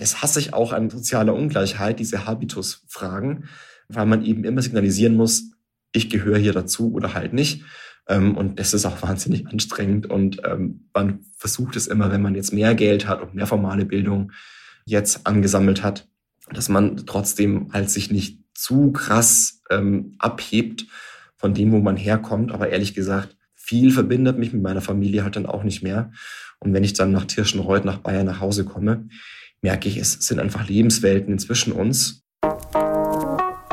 [0.00, 3.44] Das hasse ich auch an sozialer Ungleichheit, diese Habitus-Fragen,
[3.88, 5.52] weil man eben immer signalisieren muss,
[5.92, 7.64] ich gehöre hier dazu oder halt nicht.
[8.08, 10.06] Ähm, und das ist auch wahnsinnig anstrengend.
[10.06, 13.84] Und ähm, man versucht es immer, wenn man jetzt mehr Geld hat und mehr formale
[13.84, 14.32] Bildung
[14.86, 16.08] jetzt angesammelt hat,
[16.50, 20.86] dass man trotzdem halt sich nicht zu krass ähm, abhebt
[21.36, 22.52] von dem, wo man herkommt.
[22.52, 26.10] Aber ehrlich gesagt, viel verbindet mich mit meiner Familie halt dann auch nicht mehr.
[26.58, 29.08] Und wenn ich dann nach Tirschenreuth, nach Bayern nach Hause komme,
[29.62, 32.24] merke ich, es sind einfach Lebenswelten zwischen uns.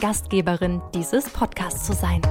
[0.00, 2.22] Gastgeberin dieses Podcasts zu sein.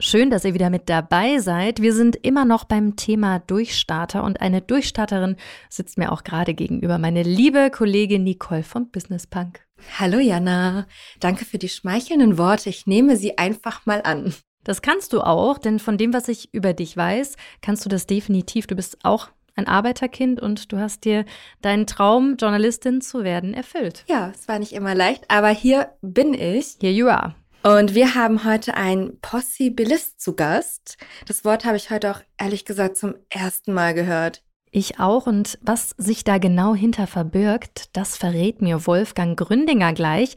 [0.00, 1.82] Schön, dass ihr wieder mit dabei seid.
[1.82, 5.36] Wir sind immer noch beim Thema Durchstarter und eine Durchstarterin
[5.68, 9.60] sitzt mir auch gerade gegenüber, meine liebe Kollegin Nicole vom Business Punk.
[9.98, 10.86] Hallo Jana,
[11.20, 12.70] danke für die schmeichelnden Worte.
[12.70, 14.34] Ich nehme sie einfach mal an.
[14.64, 18.06] Das kannst du auch, denn von dem, was ich über dich weiß, kannst du das
[18.06, 18.66] definitiv.
[18.66, 21.24] Du bist auch ein Arbeiterkind und du hast dir
[21.60, 24.04] deinen Traum, Journalistin zu werden, erfüllt.
[24.08, 26.76] Ja, es war nicht immer leicht, aber hier bin ich.
[26.80, 27.34] Here you are.
[27.62, 30.96] Und wir haben heute einen Possibilist zu Gast.
[31.26, 34.42] Das Wort habe ich heute auch ehrlich gesagt zum ersten Mal gehört.
[34.74, 35.26] Ich auch.
[35.26, 40.36] Und was sich da genau hinter verbirgt, das verrät mir Wolfgang Gründinger gleich.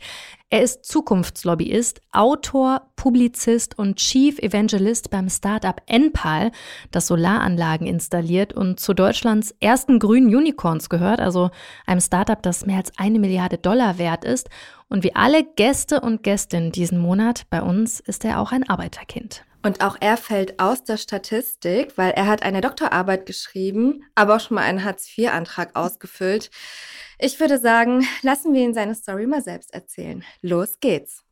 [0.49, 6.51] Er ist Zukunftslobbyist, Autor, Publizist und Chief Evangelist beim Startup Enpal,
[6.91, 11.49] das Solaranlagen installiert und zu Deutschlands ersten grünen Unicorns gehört, also
[11.85, 14.49] einem Startup, das mehr als eine Milliarde Dollar wert ist.
[14.89, 19.45] Und wie alle Gäste und Gästinnen diesen Monat bei uns ist er auch ein Arbeiterkind.
[19.65, 24.39] Und auch er fällt aus der Statistik, weil er hat eine Doktorarbeit geschrieben, aber auch
[24.39, 26.51] schon mal einen Hartz-IV-Antrag ausgefüllt.
[27.17, 30.23] Ich würde sagen, lassen wir ihn seine Story mal selbst erzählen.
[30.43, 31.23] Los geht's.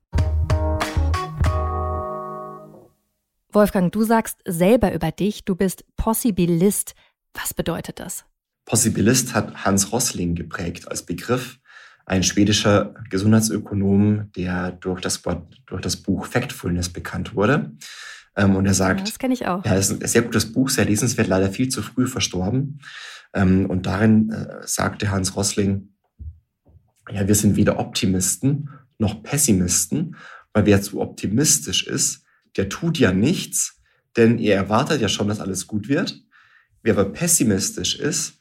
[3.52, 6.96] Wolfgang, du sagst selber über dich, du bist Possibilist.
[7.36, 8.26] Was bedeutet das?
[8.66, 11.60] Possibilist hat Hans Rossling geprägt als Begriff.
[12.08, 15.22] Ein schwedischer Gesundheitsökonom, der durch das,
[15.68, 17.74] durch das Buch Factfulness bekannt wurde.
[18.36, 19.64] Ähm, und er sagt, das kenne ich auch.
[19.66, 22.80] Ja, ist ein sehr gutes Buch, sehr lesenswert, leider viel zu früh verstorben.
[23.34, 25.90] Ähm, und darin äh, sagte Hans Rossling,
[27.12, 30.16] ja, wir sind weder Optimisten noch Pessimisten,
[30.54, 32.24] weil wer zu optimistisch ist,
[32.56, 33.82] der tut ja nichts,
[34.16, 36.22] denn er erwartet ja schon, dass alles gut wird.
[36.84, 38.38] Wer aber pessimistisch ist,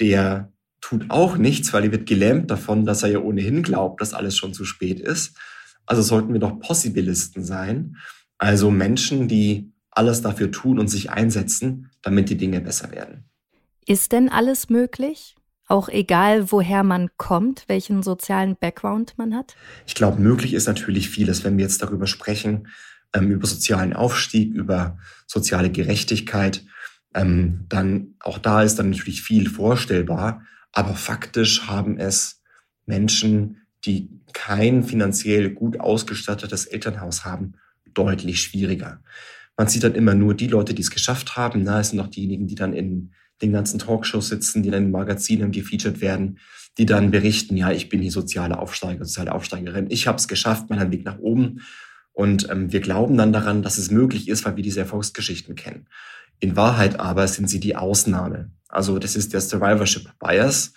[0.00, 4.14] der tut auch nichts, weil er wird gelähmt davon, dass er ja ohnehin glaubt, dass
[4.14, 5.36] alles schon zu spät ist.
[5.84, 7.96] Also sollten wir doch Possibilisten sein.
[8.38, 13.24] Also Menschen, die alles dafür tun und sich einsetzen, damit die Dinge besser werden.
[13.86, 15.36] Ist denn alles möglich?
[15.68, 19.56] Auch egal, woher man kommt, welchen sozialen Background man hat?
[19.86, 22.68] Ich glaube, möglich ist natürlich vieles, wenn wir jetzt darüber sprechen,
[23.12, 26.64] ähm, über sozialen Aufstieg, über soziale Gerechtigkeit.
[27.14, 30.42] Ähm, dann auch da ist dann natürlich viel vorstellbar.
[30.72, 32.42] Aber faktisch haben es
[32.84, 37.54] Menschen, die kein finanziell gut ausgestattetes Elternhaus haben,
[37.96, 39.00] deutlich schwieriger.
[39.56, 41.62] Man sieht dann immer nur die Leute, die es geschafft haben.
[41.62, 43.12] Na, es sind auch diejenigen, die dann in
[43.42, 46.38] den ganzen Talkshows sitzen, die dann in Magazinen gefeatured werden,
[46.78, 50.68] die dann berichten, ja, ich bin die soziale Aufsteiger, soziale Aufsteigerin, ich habe es geschafft,
[50.68, 51.62] meinen Weg nach oben.
[52.12, 55.86] Und ähm, wir glauben dann daran, dass es möglich ist, weil wir diese Erfolgsgeschichten kennen.
[56.38, 58.50] In Wahrheit aber sind sie die Ausnahme.
[58.68, 60.72] Also das ist der Survivorship Bias,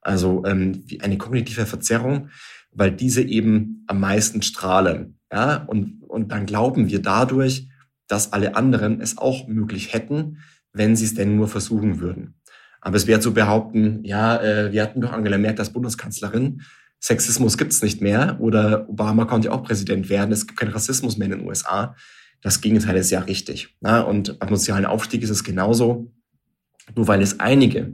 [0.00, 2.30] also ähm, eine kognitive Verzerrung,
[2.70, 5.18] weil diese eben am meisten strahlen.
[5.34, 7.66] Ja, und, und dann glauben wir dadurch,
[8.06, 10.38] dass alle anderen es auch möglich hätten,
[10.72, 12.36] wenn sie es denn nur versuchen würden.
[12.80, 16.62] Aber es wäre zu behaupten, ja, äh, wir hatten doch Angela Merkel als Bundeskanzlerin,
[17.00, 21.26] Sexismus gibt's nicht mehr oder Obama konnte auch Präsident werden, es gibt keinen Rassismus mehr
[21.26, 21.96] in den USA.
[22.40, 23.76] Das Gegenteil ist ja richtig.
[23.80, 24.02] Na?
[24.02, 26.12] Und beim sozialen Aufstieg ist es genauso.
[26.94, 27.92] Nur weil es einige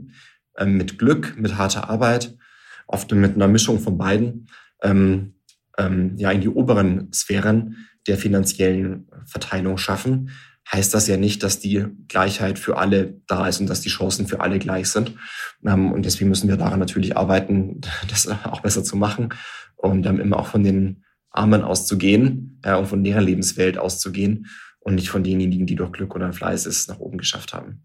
[0.57, 2.37] äh, mit Glück, mit harter Arbeit,
[2.85, 4.47] oft mit einer Mischung von beiden,
[4.83, 5.33] ähm,
[5.77, 10.31] ähm, ja in die oberen Sphären der finanziellen Verteilung schaffen,
[10.71, 14.27] heißt das ja nicht, dass die Gleichheit für alle da ist und dass die Chancen
[14.27, 15.15] für alle gleich sind.
[15.65, 19.33] Ähm, und deswegen müssen wir daran natürlich arbeiten, das auch besser zu machen
[19.75, 24.47] und ähm, immer auch von den Armen auszugehen äh, und von deren Lebenswelt auszugehen
[24.79, 27.83] und nicht von denjenigen, die durch Glück oder Fleiß es nach oben geschafft haben.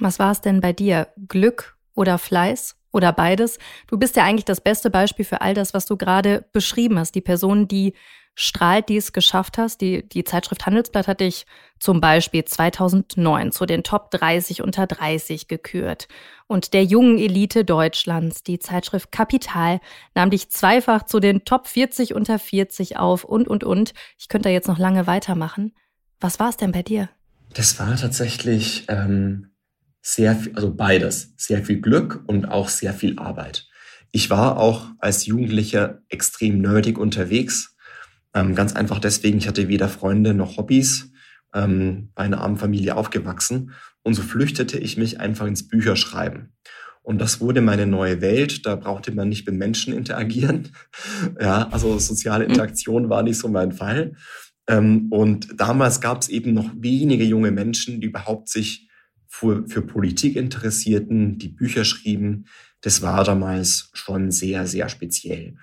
[0.00, 1.08] Was war es denn bei dir?
[1.28, 2.76] Glück oder Fleiß?
[2.94, 3.58] Oder beides?
[3.88, 7.16] Du bist ja eigentlich das beste Beispiel für all das, was du gerade beschrieben hast.
[7.16, 7.92] Die Person, die
[8.36, 9.80] strahlt, die es geschafft hast.
[9.80, 11.44] Die, die Zeitschrift Handelsblatt hat dich
[11.80, 16.06] zum Beispiel 2009 zu den Top 30 unter 30 gekürt.
[16.46, 19.80] Und der jungen Elite Deutschlands, die Zeitschrift Kapital,
[20.14, 23.92] nahm dich zweifach zu den Top 40 unter 40 auf und, und, und.
[24.18, 25.74] Ich könnte da jetzt noch lange weitermachen.
[26.20, 27.08] Was war es denn bei dir?
[27.54, 29.53] Das war tatsächlich ähm,
[30.04, 31.34] sehr viel, also beides.
[31.36, 33.66] Sehr viel Glück und auch sehr viel Arbeit.
[34.12, 37.74] Ich war auch als Jugendlicher extrem nerdig unterwegs
[38.34, 41.12] ähm, ganz einfach deswegen, ich hatte weder Freunde noch Hobbys,
[41.54, 43.72] ähm, bei einer armen Familie aufgewachsen.
[44.02, 46.52] Und so flüchtete ich mich einfach ins Bücherschreiben.
[47.02, 48.66] Und das wurde meine neue Welt.
[48.66, 50.72] Da brauchte man nicht mit Menschen interagieren.
[51.40, 54.14] ja, also soziale Interaktion war nicht so mein Fall.
[54.66, 58.88] Ähm, und damals gab es eben noch wenige junge Menschen, die überhaupt sich
[59.34, 62.46] für, für Politik interessierten, die Bücher schrieben.
[62.82, 65.56] Das war damals schon sehr, sehr speziell.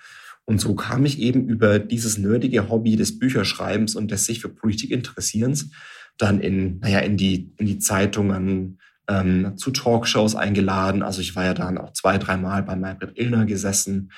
[0.44, 4.50] Und so kam ich eben über dieses nerdige Hobby des Bücherschreibens und des sich für
[4.50, 5.72] Politik interessierens
[6.18, 11.02] dann in, naja, in die, in die Zeitungen, ähm, zu Talkshows eingeladen.
[11.02, 14.12] Also ich war ja dann auch zwei, dreimal bei Maybrit Illner gesessen.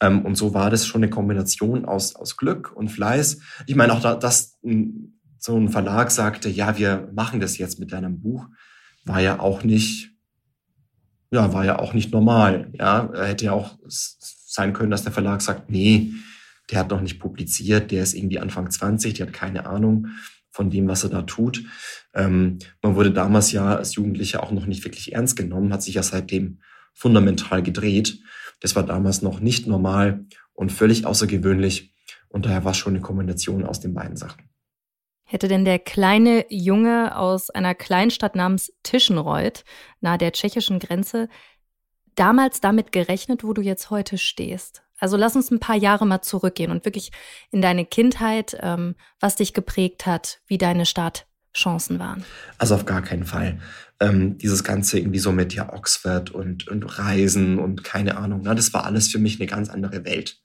[0.00, 3.40] Ähm, und so war das schon eine Kombination aus, aus Glück und Fleiß.
[3.66, 4.58] Ich meine auch, da, dass
[5.38, 8.46] so ein Verlag sagte, ja, wir machen das jetzt mit deinem Buch,
[9.04, 10.10] war ja auch nicht,
[11.30, 12.70] ja, war ja auch nicht normal.
[12.74, 16.12] Ja, hätte ja auch sein können, dass der Verlag sagt, nee,
[16.70, 20.08] der hat noch nicht publiziert, der ist irgendwie Anfang 20, der hat keine Ahnung
[20.50, 21.64] von dem, was er da tut.
[22.14, 25.94] Ähm, man wurde damals ja als Jugendlicher auch noch nicht wirklich ernst genommen, hat sich
[25.94, 26.60] ja seitdem
[26.92, 28.20] fundamental gedreht.
[28.60, 31.94] Das war damals noch nicht normal und völlig außergewöhnlich.
[32.28, 34.51] Und daher war es schon eine Kombination aus den beiden Sachen.
[35.24, 39.64] Hätte denn der kleine Junge aus einer Kleinstadt namens Tischenreuth
[40.00, 41.28] nahe der tschechischen Grenze
[42.14, 44.82] damals damit gerechnet, wo du jetzt heute stehst?
[44.98, 47.10] Also lass uns ein paar Jahre mal zurückgehen und wirklich
[47.50, 52.24] in deine Kindheit, ähm, was dich geprägt hat, wie deine Startchancen waren.
[52.58, 53.58] Also auf gar keinen Fall.
[53.98, 58.54] Ähm, dieses Ganze irgendwie so mit ja Oxford und, und Reisen und keine Ahnung, na,
[58.54, 60.40] das war alles für mich eine ganz andere Welt.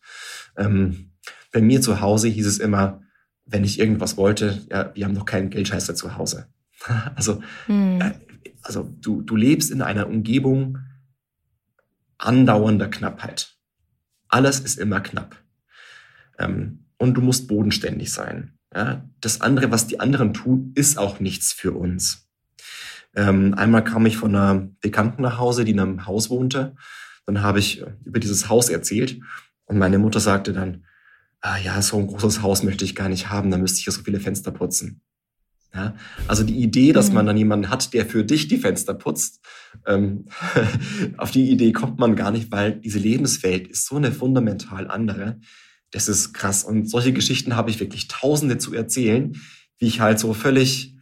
[0.57, 1.12] Ähm,
[1.51, 3.01] bei mir zu Hause hieß es immer,
[3.48, 6.48] wenn ich irgendwas wollte, ja, wir haben noch keinen Geldscheißer zu Hause.
[7.16, 8.02] also, hm.
[8.02, 8.12] äh,
[8.62, 10.80] also du, du lebst in einer Umgebung,
[12.18, 13.56] andauernder Knappheit.
[14.28, 15.42] Alles ist immer knapp.
[16.38, 18.58] Ähm, und du musst bodenständig sein.
[18.74, 19.06] Ja?
[19.22, 22.28] Das andere, was die anderen tun, ist auch nichts für uns.
[23.16, 26.76] Ähm, einmal kam ich von einer Bekannten nach Hause, die in einem Haus wohnte.
[27.26, 29.20] Dann habe ich über dieses Haus erzählt
[29.66, 30.86] und meine Mutter sagte dann,
[31.42, 33.92] ah, ja, so ein großes Haus möchte ich gar nicht haben, da müsste ich ja
[33.92, 35.01] so viele Fenster putzen.
[35.74, 35.95] Ja,
[36.28, 37.28] also die Idee, dass man mhm.
[37.28, 39.45] dann jemanden hat, der für dich die Fenster putzt,
[39.86, 40.25] ähm,
[41.18, 45.39] auf die Idee kommt man gar nicht, weil diese Lebenswelt ist so eine fundamental andere.
[45.92, 46.63] Das ist krass.
[46.63, 49.39] Und solche Geschichten habe ich wirklich tausende zu erzählen,
[49.78, 50.95] wie ich halt so völlig,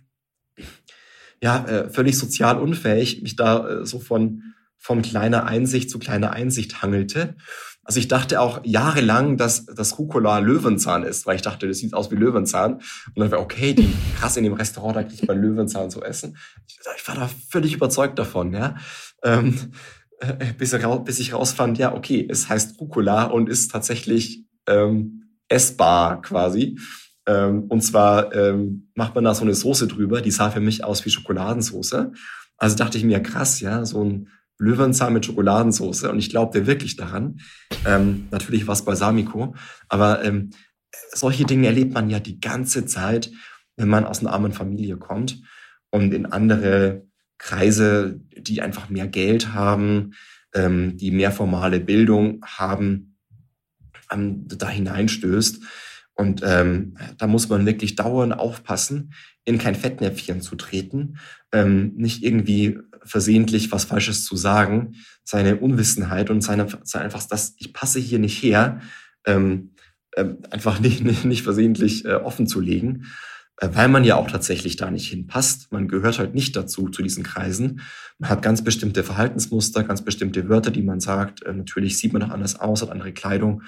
[1.41, 4.41] ja, äh, völlig sozial unfähig mich da äh, so von,
[4.77, 7.35] von kleiner Einsicht zu kleiner Einsicht hangelte.
[7.85, 11.93] Also ich dachte auch jahrelang, dass das Rucola Löwenzahn ist, weil ich dachte, das sieht
[11.93, 12.73] aus wie Löwenzahn.
[12.73, 16.35] Und dann war okay, die krass in dem Restaurant, da kriegt man Löwenzahn zu essen.
[16.67, 18.75] Ich war da völlig überzeugt davon, ja.
[19.23, 19.55] Ähm,
[20.19, 26.23] äh, bis, bis ich rausfand, ja, okay, es heißt Rucola und ist tatsächlich ähm, essbar
[26.23, 26.79] quasi.
[27.27, 30.83] Ähm, und zwar ähm, macht man da so eine Soße drüber, die sah für mich
[30.83, 32.11] aus wie Schokoladensoße.
[32.57, 36.95] Also dachte ich mir, krass, ja, so ein Löwenzahn mit Schokoladensauce und ich glaubte wirklich
[36.95, 37.41] daran.
[37.85, 39.55] Ähm, natürlich war es Balsamico,
[39.89, 40.51] aber ähm,
[41.13, 43.31] solche Dinge erlebt man ja die ganze Zeit,
[43.75, 45.41] wenn man aus einer armen Familie kommt
[45.89, 47.05] und in andere
[47.37, 50.13] Kreise, die einfach mehr Geld haben,
[50.53, 53.17] ähm, die mehr formale Bildung haben,
[54.09, 55.61] da hineinstößt.
[56.17, 61.17] Und ähm, da muss man wirklich dauernd aufpassen, in kein Fettnäpfchen zu treten,
[61.51, 67.55] ähm, nicht irgendwie versehentlich was Falsches zu sagen, seine Unwissenheit und seine, seine einfach das,
[67.57, 68.81] ich passe hier nicht her,
[69.25, 69.71] ähm,
[70.11, 73.05] äh, einfach nicht, nicht, nicht versehentlich äh, offen zu legen,
[73.57, 75.71] äh, weil man ja auch tatsächlich da nicht hinpasst.
[75.71, 77.81] Man gehört halt nicht dazu, zu diesen Kreisen.
[78.19, 81.43] Man hat ganz bestimmte Verhaltensmuster, ganz bestimmte Wörter, die man sagt.
[81.43, 83.61] Äh, natürlich sieht man auch anders aus, hat andere Kleidung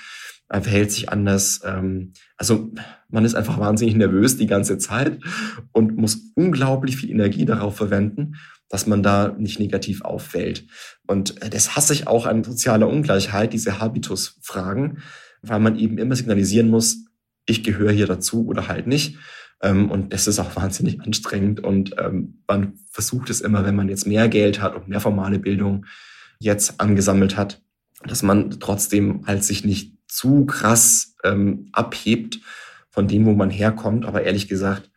[0.50, 1.62] er verhält sich anders.
[1.64, 2.72] Ähm, also
[3.10, 5.20] man ist einfach wahnsinnig nervös die ganze Zeit
[5.72, 8.36] und muss unglaublich viel Energie darauf verwenden,
[8.70, 10.68] dass man da nicht negativ auffällt.
[11.08, 15.00] Und das hasse ich auch an sozialer Ungleichheit, diese Habitus-Fragen,
[15.42, 17.06] weil man eben immer signalisieren muss,
[17.48, 19.18] ich gehöre hier dazu oder halt nicht.
[19.62, 21.62] Ähm, und das ist auch wahnsinnig anstrengend.
[21.62, 25.40] Und ähm, man versucht es immer, wenn man jetzt mehr Geld hat und mehr formale
[25.40, 25.86] Bildung,
[26.40, 27.64] jetzt angesammelt hat,
[28.06, 32.40] dass man trotzdem halt sich nicht zu krass ähm, abhebt
[32.90, 34.06] von dem, wo man herkommt.
[34.06, 34.90] Aber ehrlich gesagt,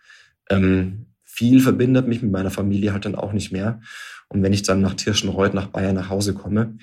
[0.49, 3.81] ähm, viel verbindet mich mit meiner Familie halt dann auch nicht mehr.
[4.29, 6.77] Und wenn ich dann nach Tirschenreuth, nach Bayern nach Hause komme,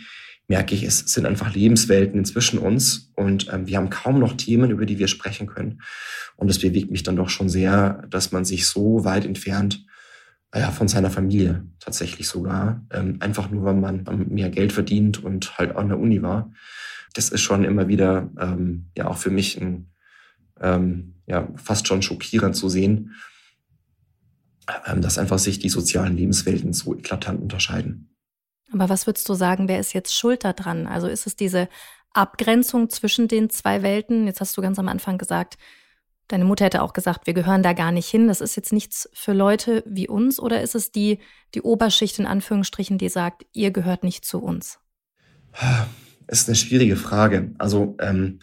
[0.47, 4.71] merke ich, es sind einfach Lebenswelten inzwischen uns und ähm, wir haben kaum noch Themen,
[4.71, 5.81] über die wir sprechen können.
[6.37, 9.85] Und es bewegt mich dann doch schon sehr, dass man sich so weit entfernt
[10.55, 15.57] ja, von seiner Familie tatsächlich sogar, ähm, einfach nur, weil man mehr Geld verdient und
[15.57, 16.51] halt an der Uni war.
[17.17, 19.91] Das ist schon immer wieder ähm, ja auch für mich ein,
[20.61, 23.15] ähm, ja, fast schon schockierend zu sehen,
[24.85, 28.15] ähm, dass einfach sich die sozialen Lebenswelten so eklatant unterscheiden.
[28.71, 30.85] Aber was würdest du sagen, wer ist jetzt schuld daran?
[30.85, 31.69] Also ist es diese
[32.13, 34.27] Abgrenzung zwischen den zwei Welten?
[34.27, 35.57] Jetzt hast du ganz am Anfang gesagt,
[36.27, 38.27] deine Mutter hätte auch gesagt, wir gehören da gar nicht hin.
[38.27, 41.17] Das ist jetzt nichts für Leute wie uns oder ist es die,
[41.55, 44.77] die Oberschicht in Anführungsstrichen, die sagt, ihr gehört nicht zu uns?
[46.27, 47.51] Das ist eine schwierige Frage.
[47.57, 48.39] Also ähm,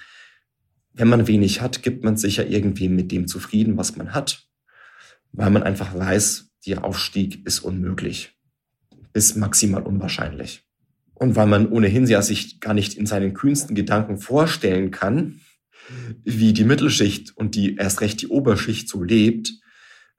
[0.92, 4.46] wenn man wenig hat, gibt man sich ja irgendwie mit dem zufrieden, was man hat,
[5.32, 8.34] weil man einfach weiß, der Aufstieg ist unmöglich
[9.12, 10.66] bis maximal unwahrscheinlich.
[11.14, 15.40] Und weil man ohnehin ja sich gar nicht in seinen kühnsten Gedanken vorstellen kann,
[16.24, 19.52] wie die Mittelschicht und die erst recht die Oberschicht so lebt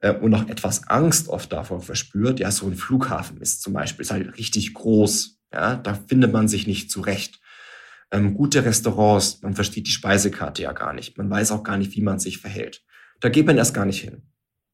[0.00, 4.02] äh, und auch etwas Angst oft davor verspürt, ja, so ein Flughafen ist zum Beispiel,
[4.02, 7.40] ist halt richtig groß, ja, da findet man sich nicht zurecht.
[8.16, 11.94] Ähm, gute Restaurants, man versteht die Speisekarte ja gar nicht, man weiß auch gar nicht,
[11.96, 12.82] wie man sich verhält.
[13.20, 14.22] Da geht man erst gar nicht hin.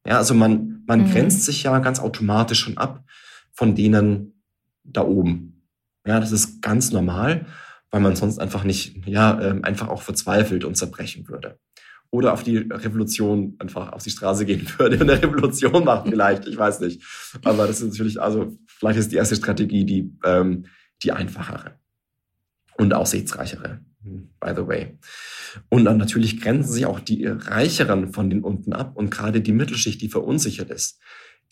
[0.06, 1.10] Ja, also man, man mhm.
[1.10, 3.04] grenzt sich ja ganz automatisch schon ab
[3.52, 4.42] von denen
[4.82, 5.68] da oben.
[6.06, 7.46] Ja, das ist ganz normal,
[7.90, 11.58] weil man sonst einfach nicht, ja, ähm, einfach auch verzweifelt und zerbrechen würde.
[12.10, 16.46] Oder auf die Revolution einfach auf die Straße gehen würde und eine Revolution macht vielleicht,
[16.46, 17.02] ich weiß nicht.
[17.44, 20.66] Aber das ist natürlich, also vielleicht ist die erste Strategie die, ähm,
[21.02, 21.81] die einfachere
[22.82, 23.80] und aussichtsreichere,
[24.40, 24.98] by the way.
[25.68, 29.52] Und dann natürlich grenzen sich auch die Reicheren von den unten ab und gerade die
[29.52, 31.00] Mittelschicht, die verunsichert ist,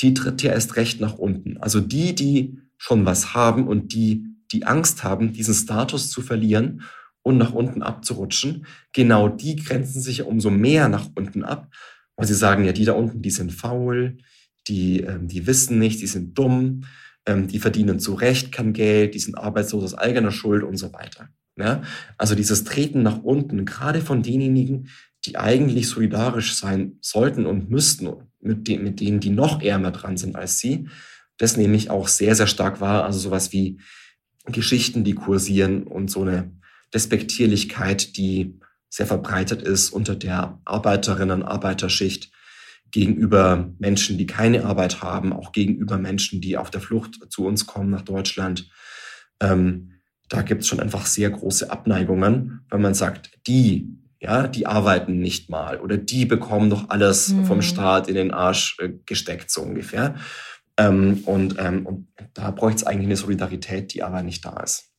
[0.00, 1.58] die tritt ja erst recht nach unten.
[1.58, 6.82] Also die, die schon was haben und die, die Angst haben, diesen Status zu verlieren
[7.22, 11.70] und nach unten abzurutschen, genau die grenzen sich umso mehr nach unten ab,
[12.16, 14.18] weil sie sagen, ja, die da unten, die sind faul,
[14.68, 16.84] die, ähm, die wissen nicht, die sind dumm,
[17.27, 20.93] ähm, die verdienen zu Recht kein Geld, die sind arbeitslos aus eigener Schuld und so
[20.93, 21.29] weiter.
[21.57, 21.83] Ja?
[22.19, 24.89] Also dieses Treten nach unten, gerade von denjenigen,
[25.25, 28.09] die eigentlich solidarisch sein sollten und müssten
[28.41, 30.89] mit, de mit denen, die noch ärmer dran sind als sie.
[31.37, 33.05] Das nehme ich auch sehr, sehr stark wahr.
[33.05, 33.81] Also sowas wie
[34.47, 36.53] Geschichten, die kursieren und so eine
[36.95, 38.59] Despektierlichkeit, die
[38.89, 42.33] sehr verbreitet ist unter der Arbeiterinnen- und Arbeiterschicht
[42.90, 47.66] gegenüber Menschen, die keine Arbeit haben, auch gegenüber Menschen, die auf der Flucht zu uns
[47.66, 48.70] kommen nach Deutschland.
[49.40, 49.92] Ähm,
[50.28, 55.18] da gibt es schon einfach sehr große Abneigungen, wenn man sagt, die ja, die arbeiten
[55.18, 57.47] nicht mal oder die bekommen doch alles mhm.
[57.47, 60.14] vom Staat in den Arsch äh, gesteckt, so ungefähr.
[60.76, 64.89] Ähm, und, ähm, und da bräuchte es eigentlich eine Solidarität, die aber nicht da ist.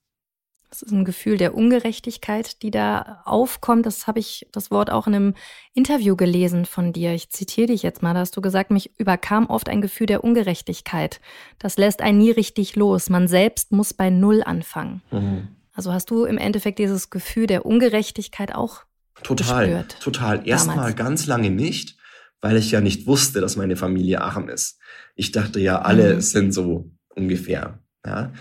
[0.72, 3.86] Das ist ein Gefühl der Ungerechtigkeit, die da aufkommt.
[3.86, 5.34] Das habe ich das Wort auch in einem
[5.74, 7.13] Interview gelesen von dir.
[7.13, 8.13] Ich zitiere dich jetzt mal.
[8.13, 11.20] Da hast du gesagt, mich überkam oft ein Gefühl der Ungerechtigkeit.
[11.60, 13.10] Das lässt einen nie richtig los.
[13.10, 15.01] Man selbst muss bei Null anfangen.
[15.12, 15.50] Mhm.
[15.74, 18.86] Also hast du im Endeffekt dieses Gefühl der Ungerechtigkeit auch
[19.24, 20.48] Total, gespürt, total.
[20.48, 21.98] Erstmal ganz lange nicht,
[22.40, 24.80] weil ich ja nicht wusste, dass meine Familie arm ist.
[25.16, 26.22] Ich dachte ja, alle mhm.
[26.22, 27.80] sind so ungefähr.
[28.06, 28.32] Ja?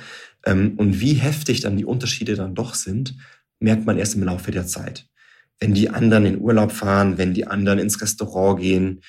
[0.45, 3.17] Ähm, und wie heftig dann die Unterschiede dann doch sind,
[3.59, 5.07] merkt man erst im Laufe der Zeit.
[5.59, 9.03] Wenn die anderen in Urlaub fahren, wenn die anderen ins Restaurant gehen,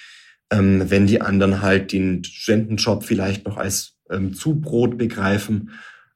[0.51, 5.71] ähm, wenn die anderen halt den Studentenjob vielleicht noch als ähm, Zubrot begreifen,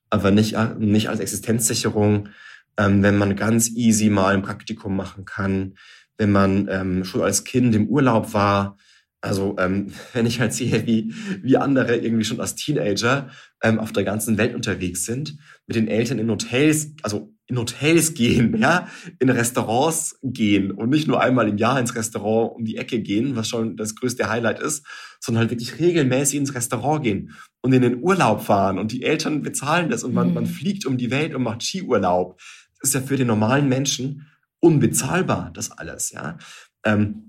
[0.09, 2.29] aber nicht, nicht als Existenzsicherung,
[2.77, 5.75] wenn man ganz easy mal ein Praktikum machen kann,
[6.17, 8.77] wenn man schon als Kind im Urlaub war.
[9.25, 13.29] Also ähm, wenn ich halt sehe, wie, wie andere irgendwie schon als Teenager
[13.61, 18.13] ähm, auf der ganzen Welt unterwegs sind, mit den Eltern in Hotels, also in Hotels
[18.13, 18.87] gehen, ja,
[19.19, 23.35] in Restaurants gehen und nicht nur einmal im Jahr ins Restaurant um die Ecke gehen,
[23.35, 24.85] was schon das größte Highlight ist,
[25.19, 29.41] sondern halt wirklich regelmäßig ins Restaurant gehen und in den Urlaub fahren und die Eltern
[29.41, 30.33] bezahlen das und man, mhm.
[30.35, 32.39] man fliegt um die Welt und macht Skiurlaub
[32.81, 34.27] ist ja für den normalen Menschen
[34.59, 36.37] unbezahlbar, das alles, ja.
[36.85, 37.24] Ähm,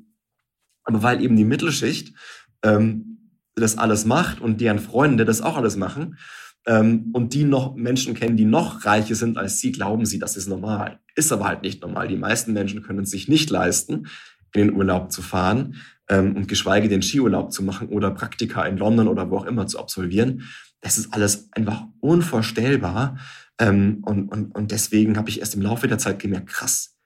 [0.87, 2.15] aber weil eben die Mittelschicht
[2.63, 6.17] ähm, das alles macht und deren Freunde das auch alles machen
[6.67, 10.37] ähm, und die noch Menschen kennen, die noch reicher sind als sie, glauben sie, das
[10.37, 11.01] ist normal.
[11.15, 12.09] Ist aber halt nicht normal.
[12.09, 14.09] Die meisten Menschen können es sich nicht leisten,
[14.55, 15.77] in den Urlaub zu fahren
[16.09, 19.67] ähm, und geschweige den Skiurlaub zu machen oder Praktika in London oder wo auch immer
[19.67, 20.43] zu absolvieren.
[20.81, 23.19] Das ist alles einfach unvorstellbar.
[23.59, 26.97] Ähm, und, und, und deswegen habe ich erst im Laufe der Zeit gemerkt, krass,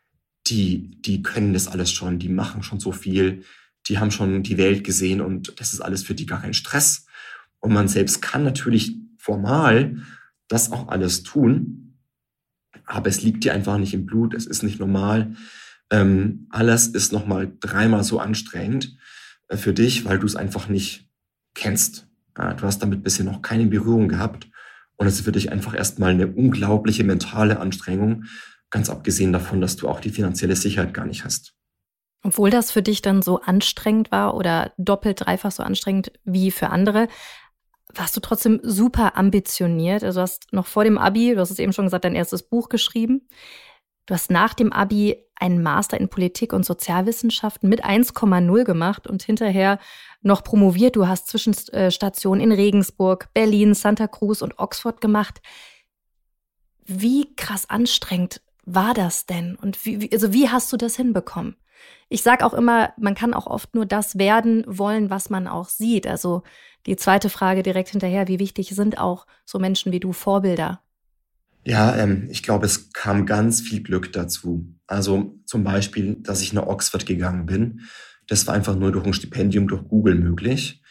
[0.47, 3.45] die, die können das alles schon, die machen schon so viel,
[3.91, 7.07] die haben schon die Welt gesehen und das ist alles für die gar kein Stress.
[7.59, 9.97] Und man selbst kann natürlich formal
[10.49, 11.99] das auch alles tun,
[12.87, 15.35] aber es liegt dir einfach nicht im Blut, es ist nicht normal.
[15.91, 18.97] Ähm, alles ist nochmal dreimal so anstrengend
[19.49, 21.09] äh, für dich, weil du es einfach nicht
[21.55, 22.07] kennst.
[22.39, 24.49] Ja, du hast damit bisher noch keine Berührung gehabt
[24.97, 28.25] und es ist für dich einfach erstmal eine unglaubliche mentale Anstrengung,
[28.71, 31.55] ganz abgesehen davon, dass du auch die finanzielle Sicherheit gar nicht hast.
[32.23, 36.69] Obwohl das für dich dann so anstrengend war oder doppelt, dreifach so anstrengend wie für
[36.69, 37.09] andere,
[37.95, 40.05] warst du trotzdem super ambitioniert.
[40.05, 42.43] Also du hast noch vor dem Abi, du hast es eben schon gesagt, dein erstes
[42.43, 43.27] Buch geschrieben.
[44.07, 49.23] Du hast nach dem Abi einen Master in Politik und Sozialwissenschaften mit 1,0 gemacht und
[49.23, 49.79] hinterher
[50.21, 50.97] noch promoviert.
[50.97, 55.41] Du hast Zwischenstationen in Regensburg, Berlin, Santa Cruz und Oxford gemacht.
[56.85, 59.57] Wie krass anstrengend war das denn?
[59.57, 61.57] Und wie, also wie hast du das hinbekommen?
[62.09, 65.69] Ich sage auch immer, man kann auch oft nur das werden wollen, was man auch
[65.69, 66.07] sieht.
[66.07, 66.43] Also
[66.87, 70.81] die zweite Frage direkt hinterher, wie wichtig sind auch so Menschen wie du Vorbilder?
[71.65, 74.67] Ja, ähm, ich glaube, es kam ganz viel Glück dazu.
[74.87, 77.83] Also zum Beispiel, dass ich nach Oxford gegangen bin.
[78.27, 80.83] Das war einfach nur durch ein Stipendium durch Google möglich,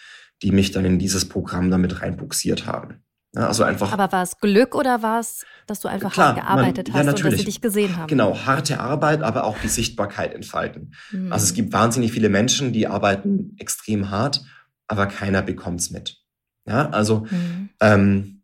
[0.42, 3.04] die mich dann in dieses Programm damit reinbuxiert haben.
[3.36, 3.92] Ja, also einfach.
[3.92, 7.06] Aber war es Glück oder war es, dass du einfach klar, hart gearbeitet man, hast
[7.06, 8.08] ja, und dass sie dich gesehen haben?
[8.08, 10.96] Genau, harte Arbeit, aber auch die Sichtbarkeit entfalten.
[11.12, 11.32] Mhm.
[11.32, 14.42] Also es gibt wahnsinnig viele Menschen, die arbeiten extrem hart,
[14.88, 16.18] aber keiner bekommt's mit.
[16.66, 17.70] Ja, also mhm.
[17.82, 18.42] ähm,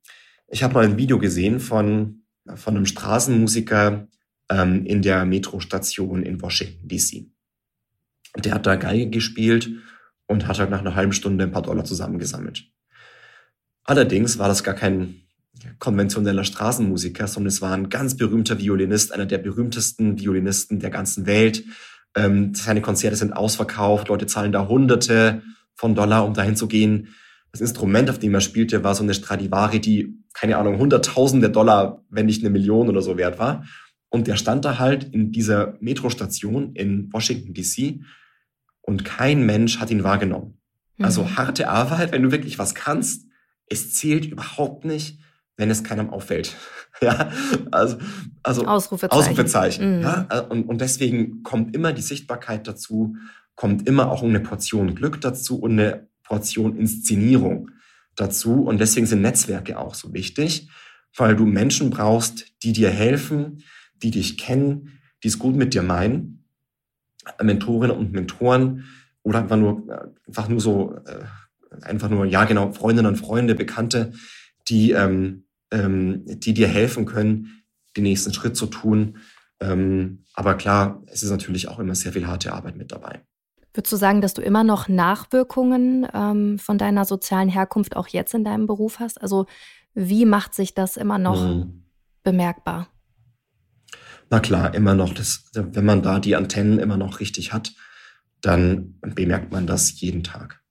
[0.47, 2.21] ich habe mal ein Video gesehen von
[2.53, 4.07] von einem Straßenmusiker
[4.49, 7.31] ähm, in der Metrostation in Washington D.C.
[8.37, 9.69] Der hat da Geige gespielt
[10.27, 12.71] und hat halt nach einer halben Stunde ein paar Dollar zusammengesammelt.
[13.85, 15.21] Allerdings war das gar kein
[15.79, 21.25] konventioneller Straßenmusiker, sondern es war ein ganz berühmter Violinist, einer der berühmtesten Violinisten der ganzen
[21.25, 21.63] Welt.
[22.15, 25.41] Ähm, seine Konzerte sind ausverkauft, Leute zahlen da Hunderte
[25.75, 27.09] von Dollar, um dahin zu gehen.
[27.51, 32.03] Das Instrument, auf dem er spielte, war so eine Stradivari, die, keine Ahnung, hunderttausende Dollar,
[32.09, 33.65] wenn nicht eine Million oder so wert war.
[34.09, 37.99] Und der stand da halt in dieser Metrostation in Washington DC
[38.81, 40.57] und kein Mensch hat ihn wahrgenommen.
[40.99, 41.37] Also mhm.
[41.37, 43.24] harte Arbeit, wenn du wirklich was kannst,
[43.67, 45.19] es zählt überhaupt nicht,
[45.57, 46.55] wenn es keinem auffällt.
[47.01, 47.31] ja,
[47.71, 47.97] also,
[48.43, 49.21] also Ausrufezeichen.
[49.23, 49.97] Ausrufezeichen.
[49.97, 50.01] Mhm.
[50.03, 53.15] Ja, und, und deswegen kommt immer die Sichtbarkeit dazu,
[53.55, 57.71] kommt immer auch eine Portion Glück dazu und eine Portion Inszenierung
[58.15, 58.63] dazu.
[58.63, 60.69] Und deswegen sind Netzwerke auch so wichtig,
[61.15, 63.63] weil du Menschen brauchst, die dir helfen,
[63.95, 66.43] die dich kennen, die es gut mit dir meinen.
[67.41, 68.83] Mentorinnen und Mentoren
[69.23, 71.23] oder einfach nur, einfach nur so äh,
[71.83, 74.13] einfach nur, ja genau, Freundinnen und Freunde, Bekannte,
[74.67, 77.63] die, ähm, ähm, die dir helfen können,
[77.95, 79.17] den nächsten Schritt zu tun.
[79.59, 83.21] Ähm, aber klar, es ist natürlich auch immer sehr viel harte Arbeit mit dabei.
[83.73, 88.33] Würdest du sagen, dass du immer noch Nachwirkungen ähm, von deiner sozialen Herkunft auch jetzt
[88.33, 89.21] in deinem Beruf hast?
[89.21, 89.47] Also
[89.93, 91.83] wie macht sich das immer noch mhm.
[92.23, 92.87] bemerkbar?
[94.29, 95.13] Na klar, immer noch.
[95.13, 97.73] Das, wenn man da die Antennen immer noch richtig hat,
[98.41, 100.61] dann bemerkt man das jeden Tag.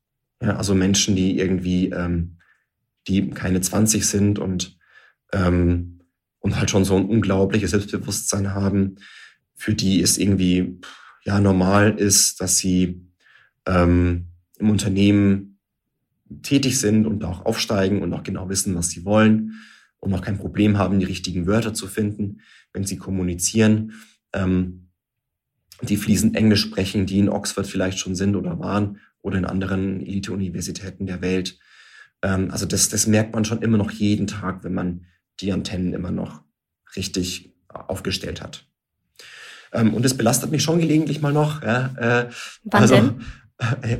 [0.44, 2.36] Ja, also Menschen, die irgendwie, ähm,
[3.08, 4.76] die keine 20 sind und,
[5.32, 6.00] ähm,
[6.40, 8.96] und halt schon so ein unglaubliches Selbstbewusstsein haben,
[9.54, 10.80] für die es irgendwie
[11.24, 13.08] ja normal ist, dass sie
[13.66, 14.26] ähm,
[14.58, 15.58] im Unternehmen
[16.42, 19.54] tätig sind und auch aufsteigen und auch genau wissen, was sie wollen
[19.98, 22.42] und auch kein Problem haben, die richtigen Wörter zu finden,
[22.74, 23.92] wenn sie kommunizieren.
[24.34, 24.90] Ähm,
[25.80, 30.00] die fließend Englisch sprechen, die in Oxford vielleicht schon sind oder waren oder in anderen
[30.00, 31.58] Elite-Universitäten der Welt.
[32.22, 35.06] Ähm, also das, das merkt man schon immer noch jeden Tag, wenn man
[35.40, 36.42] die Antennen immer noch
[36.94, 38.68] richtig aufgestellt hat.
[39.72, 41.62] Ähm, und das belastet mich schon gelegentlich mal noch.
[41.62, 42.30] Ja, äh,
[42.64, 43.20] Wann also, denn?
[43.82, 43.98] Äh,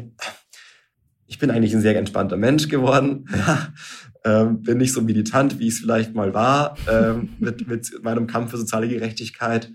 [1.27, 3.27] ich bin eigentlich ein sehr entspannter Mensch geworden.
[3.37, 3.73] Ja,
[4.27, 8.27] ähm, bin nicht so militant, wie ich es vielleicht mal war, ähm, mit, mit meinem
[8.27, 9.71] Kampf für soziale Gerechtigkeit.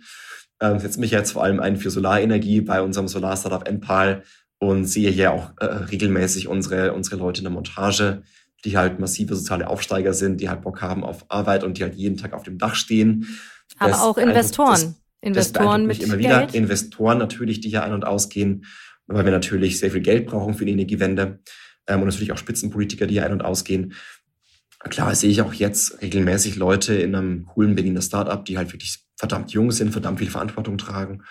[0.60, 4.24] Ähm, setze mich jetzt vor allem ein für Solarenergie bei unserem Solar-Startup Enpal
[4.60, 8.24] und sehe hier auch äh, regelmäßig unsere, unsere Leute in der Montage,
[8.66, 11.96] die halt massive soziale Aufsteiger sind, die halt Bock haben auf Arbeit und die halt
[11.96, 13.26] jeden Tag auf dem Dach stehen.
[13.78, 14.82] Aber das auch Investoren.
[14.82, 16.40] Das, Investoren das mit immer wieder.
[16.40, 16.56] Geld.
[16.56, 18.66] Investoren natürlich, die hier ein- und ausgehen,
[19.08, 21.40] weil wir natürlich sehr viel Geld brauchen für die Energiewende
[21.88, 23.94] ähm, und natürlich auch Spitzenpolitiker, die hier ein- und ausgehen.
[24.90, 29.00] Klar sehe ich auch jetzt regelmäßig Leute in einem coolen Berliner Startup, die halt wirklich
[29.18, 31.24] verdammt jung sind, verdammt viel Verantwortung tragen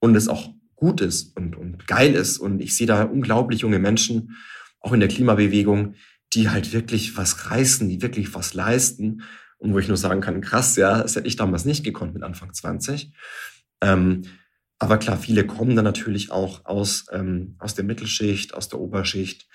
[0.00, 0.50] und es auch
[0.84, 2.36] gut ist und, und geil ist.
[2.36, 4.36] Und ich sehe da unglaublich junge Menschen,
[4.80, 5.94] auch in der Klimabewegung,
[6.34, 9.22] die halt wirklich was reißen, die wirklich was leisten.
[9.56, 12.22] und wo ich nur sagen kann, krass, ja, das hätte ich damals nicht gekonnt mit
[12.22, 13.12] Anfang 20.
[13.80, 14.22] Ähm,
[14.78, 19.48] aber klar, viele kommen dann natürlich auch aus, ähm, aus der Mittelschicht, aus der Oberschicht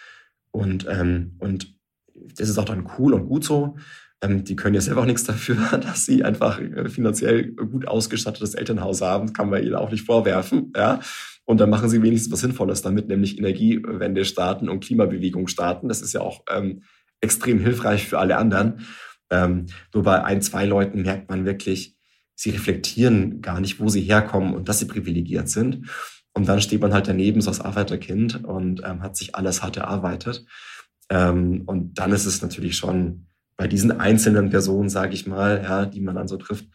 [0.50, 1.76] und, ähm, und
[2.16, 3.78] das ist auch dann cool und gut so.
[4.22, 8.54] Ähm, die können ja selber auch nichts dafür, dass sie einfach äh, finanziell gut ausgestattetes
[8.54, 10.74] Elternhaus haben, kann man ihnen auch nicht vorwerfen.
[10.76, 11.00] Ja?
[11.46, 15.88] Und dann machen sie wenigstens was Sinnvolles damit, nämlich Energiewende starten und Klimabewegung starten.
[15.88, 16.84] Das ist ja auch ähm,
[17.22, 18.86] extrem hilfreich für alle anderen.
[19.32, 21.96] Ähm, nur bei ein, zwei Leuten merkt man wirklich,
[22.36, 25.90] sie reflektieren gar nicht, wo sie herkommen und dass sie privilegiert sind.
[26.34, 29.78] Und dann steht man halt daneben so als Arbeiterkind und ähm, hat sich alles hart
[29.78, 30.46] erarbeitet.
[31.10, 33.29] Ähm, und dann ist es natürlich schon
[33.60, 36.66] bei diesen einzelnen Personen, sage ich mal, ja, die man dann so trifft,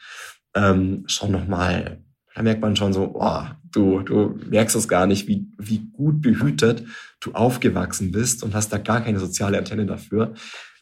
[0.55, 3.43] ähm, schon nochmal, da merkt man schon so, oh,
[3.73, 6.85] du, du merkst es gar nicht, wie, wie gut behütet
[7.21, 10.35] du aufgewachsen bist und hast da gar keine soziale Antenne dafür.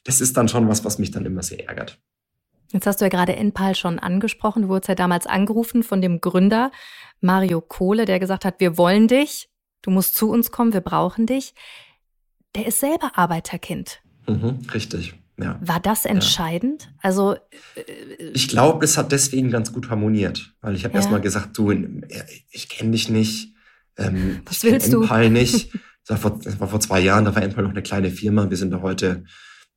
[0.03, 2.01] Das ist dann schon was, was mich dann immer sehr ärgert.
[2.73, 4.63] Jetzt hast du ja gerade Enpal schon angesprochen.
[4.63, 6.73] Du wurdest ja damals angerufen von dem Gründer
[7.21, 9.49] Mario Kohle, der gesagt hat, wir wollen dich,
[9.83, 11.55] du musst zu uns kommen, wir brauchen dich
[12.55, 14.01] der ist selber Arbeiterkind.
[14.29, 15.15] Mhm, richtig.
[15.39, 15.59] Ja.
[15.63, 16.85] War das entscheidend?
[16.85, 16.99] Ja.
[17.03, 17.35] Also
[17.75, 17.83] äh,
[18.35, 21.01] ich glaube, es hat deswegen ganz gut harmoniert, weil ich habe ja.
[21.01, 21.73] erstmal gesagt, du,
[22.51, 23.55] ich kenne dich nicht,
[23.97, 25.03] ähm, was willst du?
[25.03, 25.71] Enpal nicht.
[26.05, 28.51] Das war, vor, das war vor zwei Jahren, da war Enpal noch eine kleine Firma.
[28.51, 29.23] Wir sind da heute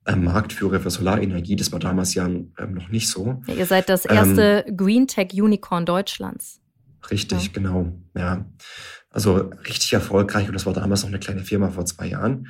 [0.08, 1.56] ähm, Marktführer für Solarenergie.
[1.56, 3.44] Das war damals ja ähm, noch nicht so.
[3.46, 6.62] Ihr seid das erste ähm, Green Tech Unicorn Deutschlands.
[7.12, 7.94] Richtig, genau.
[8.16, 8.46] Ja.
[9.12, 12.48] Also richtig erfolgreich und das war damals noch eine kleine Firma vor zwei Jahren.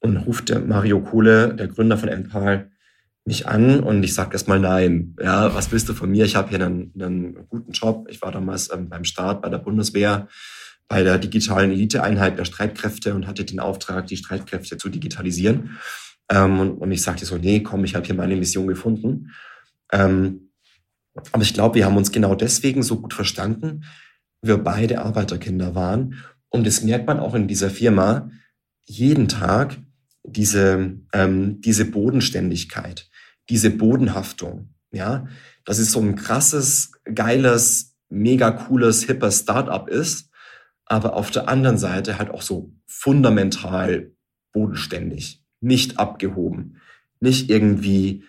[0.00, 2.70] Und ruft der Mario Kohle, der Gründer von Enpal,
[3.26, 5.14] mich an und ich sage erstmal nein.
[5.20, 6.24] Ja, was willst du von mir?
[6.24, 8.06] Ich habe hier einen, einen guten Job.
[8.10, 10.28] Ich war damals ähm, beim Start bei der Bundeswehr,
[10.88, 15.78] bei der digitalen Eliteeinheit der Streitkräfte und hatte den Auftrag, die Streitkräfte zu digitalisieren.
[16.30, 19.30] Ähm, und, und, ich sagte so, nee, komm, ich habe hier meine Mission gefunden.
[19.92, 20.50] Ähm,
[21.32, 23.84] aber ich glaube, wir haben uns genau deswegen so gut verstanden,
[24.42, 26.16] wir beide Arbeiterkinder waren.
[26.48, 28.30] Und das merkt man auch in dieser Firma
[28.84, 29.76] jeden Tag,
[30.24, 33.08] diese, ähm, diese Bodenständigkeit,
[33.48, 34.74] diese Bodenhaftung.
[34.92, 35.28] Ja,
[35.64, 40.30] dass es so ein krasses, geiles, mega cooles, hipper Startup ist,
[40.84, 44.10] aber auf der anderen Seite halt auch so fundamental
[44.52, 46.80] bodenständig, nicht abgehoben,
[47.20, 48.24] nicht irgendwie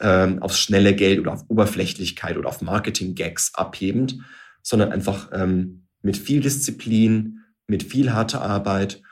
[0.00, 4.18] ähm, aufs schnelle Geld oder auf Oberflächlichkeit oder auf Marketing-Gags abhebend,
[4.62, 9.02] sondern einfach ähm, mit viel Disziplin, mit viel harter Arbeit,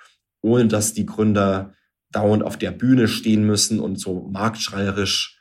[0.40, 1.74] ohne dass die Gründer
[2.10, 5.40] dauernd auf der Bühne stehen müssen und so marktschreierisch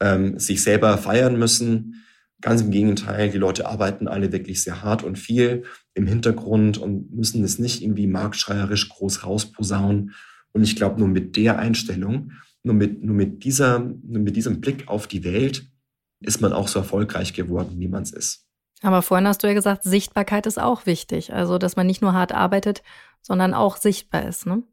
[0.00, 2.04] ähm, sich selber feiern müssen.
[2.40, 5.62] Ganz im Gegenteil, die Leute arbeiten alle wirklich sehr hart und viel
[5.94, 10.14] im Hintergrund und müssen es nicht irgendwie marktschreierisch groß rausposaunen.
[10.52, 14.60] Und ich glaube, nur mit der Einstellung, nur mit, nur mit dieser, nur mit diesem
[14.60, 15.66] Blick auf die Welt
[16.20, 18.46] ist man auch so erfolgreich geworden, wie man es ist.
[18.82, 21.32] Aber vorhin hast du ja gesagt, Sichtbarkeit ist auch wichtig.
[21.32, 22.82] Also, dass man nicht nur hart arbeitet,
[23.20, 24.64] sondern auch sichtbar ist, ne?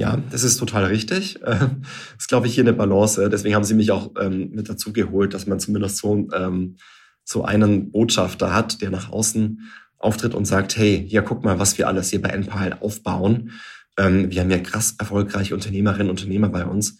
[0.00, 1.38] Ja, das ist total richtig.
[1.42, 1.68] Das
[2.18, 3.28] ist, glaube ich, hier eine Balance.
[3.28, 6.78] Deswegen haben sie mich auch ähm, mit dazu geholt, dass man zumindest so, ähm,
[7.22, 9.60] so einen Botschafter hat, der nach außen
[9.98, 13.50] auftritt und sagt, hey, hier guck mal, was wir alles hier bei Enpal aufbauen.
[13.98, 16.96] Ähm, wir haben ja krass erfolgreiche Unternehmerinnen und Unternehmer bei uns,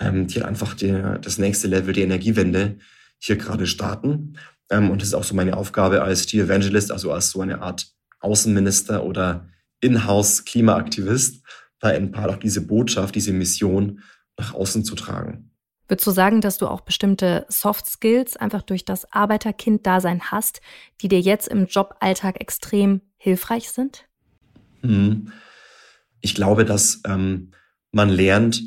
[0.00, 2.76] ähm, die einfach der, das nächste Level der Energiewende
[3.18, 4.38] hier gerade starten.
[4.70, 7.60] Ähm, und das ist auch so meine Aufgabe als Tea Evangelist, also als so eine
[7.60, 7.88] Art
[8.20, 9.48] Außenminister oder
[9.80, 11.42] Inhouse Klimaaktivist,
[11.80, 14.00] da in Part auch diese Botschaft, diese Mission
[14.38, 15.50] nach außen zu tragen.
[15.88, 20.60] Würdest du sagen, dass du auch bestimmte Soft Skills einfach durch das Arbeiterkind-Dasein hast,
[21.00, 24.04] die dir jetzt im Joballtag extrem hilfreich sind?
[24.82, 25.32] Hm.
[26.20, 27.52] Ich glaube, dass ähm,
[27.92, 28.62] man lernt,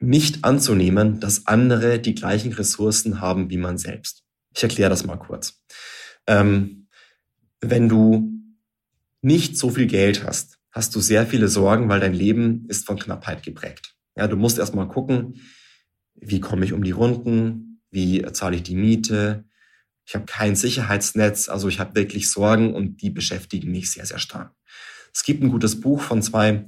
[0.00, 4.24] nicht anzunehmen, dass andere die gleichen Ressourcen haben wie man selbst.
[4.56, 5.62] Ich erkläre das mal kurz.
[6.26, 6.88] Ähm,
[7.60, 8.32] wenn du
[9.20, 12.98] nicht so viel Geld hast, hast du sehr viele Sorgen, weil dein Leben ist von
[12.98, 13.94] Knappheit geprägt.
[14.16, 15.40] Ja, du musst erstmal gucken,
[16.14, 19.44] wie komme ich um die Runden, wie zahle ich die Miete.
[20.06, 24.18] Ich habe kein Sicherheitsnetz, also ich habe wirklich Sorgen und die beschäftigen mich sehr, sehr
[24.18, 24.52] stark.
[25.14, 26.66] Es gibt ein gutes Buch von zwei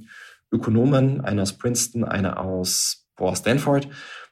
[0.51, 3.87] Ökonomen, einer aus Princeton, einer aus Stanford,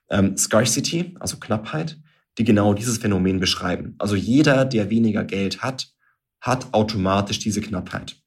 [0.10, 1.98] ähm, Scarcity, also Knappheit
[2.38, 3.96] die genau dieses Phänomen beschreiben.
[4.00, 5.90] Also jeder, der weniger Geld hat,
[6.40, 8.21] hat automatisch diese Knappheit.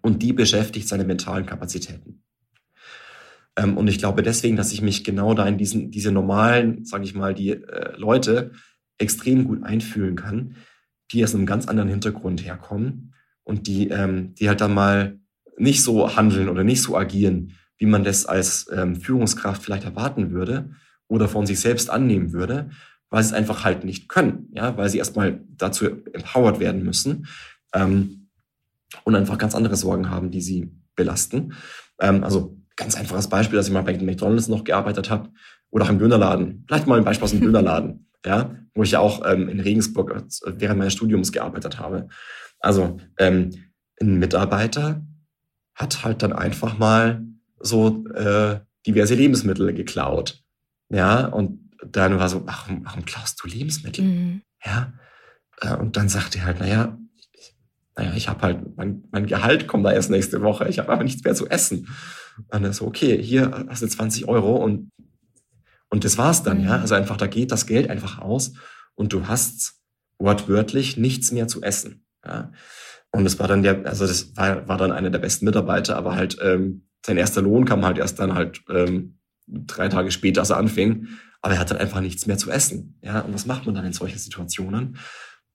[0.00, 2.22] Und die beschäftigt seine mentalen Kapazitäten.
[3.56, 7.04] Ähm, und ich glaube deswegen, dass ich mich genau da in diesen, diese normalen, sage
[7.04, 8.52] ich mal, die äh, Leute
[8.98, 10.56] extrem gut einfühlen kann,
[11.12, 15.18] die aus einem ganz anderen Hintergrund herkommen und die, ähm, die halt dann mal
[15.56, 20.30] nicht so handeln oder nicht so agieren, wie man das als ähm, Führungskraft vielleicht erwarten
[20.30, 20.70] würde
[21.08, 22.70] oder von sich selbst annehmen würde,
[23.10, 27.26] weil sie es einfach halt nicht können, ja, weil sie erstmal dazu empowered werden müssen
[27.72, 28.17] ähm,
[29.04, 31.54] und einfach ganz andere Sorgen haben, die sie belasten.
[32.00, 35.30] Ähm, also ganz einfaches Beispiel, dass ich mal bei McDonalds noch gearbeitet habe
[35.70, 36.64] oder auch im Dönerladen.
[36.66, 40.12] Vielleicht mal ein Beispiel aus dem Dönerladen, ja, wo ich ja auch ähm, in Regensburg
[40.12, 42.08] äh, während meines Studiums gearbeitet habe.
[42.60, 43.50] Also ähm,
[44.00, 45.04] ein Mitarbeiter
[45.74, 47.24] hat halt dann einfach mal
[47.60, 50.42] so äh, diverse Lebensmittel geklaut.
[50.88, 54.04] Ja, und dann war so, warum, warum klaust du Lebensmittel?
[54.04, 54.42] Mhm.
[54.64, 54.92] Ja,
[55.60, 56.98] äh, und dann sagte er halt, naja,
[57.98, 61.02] naja, ich habe halt, mein, mein Gehalt kommt da erst nächste Woche, ich habe aber
[61.02, 61.88] nichts mehr zu essen.
[62.36, 64.92] Und dann ist so, okay, hier hast du 20 Euro und,
[65.90, 66.64] und das war's dann, mhm.
[66.64, 66.80] ja.
[66.80, 68.52] Also einfach, da geht das Geld einfach aus
[68.94, 69.80] und du hast
[70.18, 72.06] wortwörtlich nichts mehr zu essen.
[72.24, 72.52] Ja.
[73.10, 76.14] Und das war dann der, also das war, war dann einer der besten Mitarbeiter, aber
[76.14, 80.50] halt ähm, sein erster Lohn kam halt erst dann halt ähm, drei Tage später, als
[80.50, 81.08] er anfing.
[81.40, 82.98] Aber er hatte halt einfach nichts mehr zu essen.
[83.02, 84.98] Ja, und was macht man dann in solchen Situationen?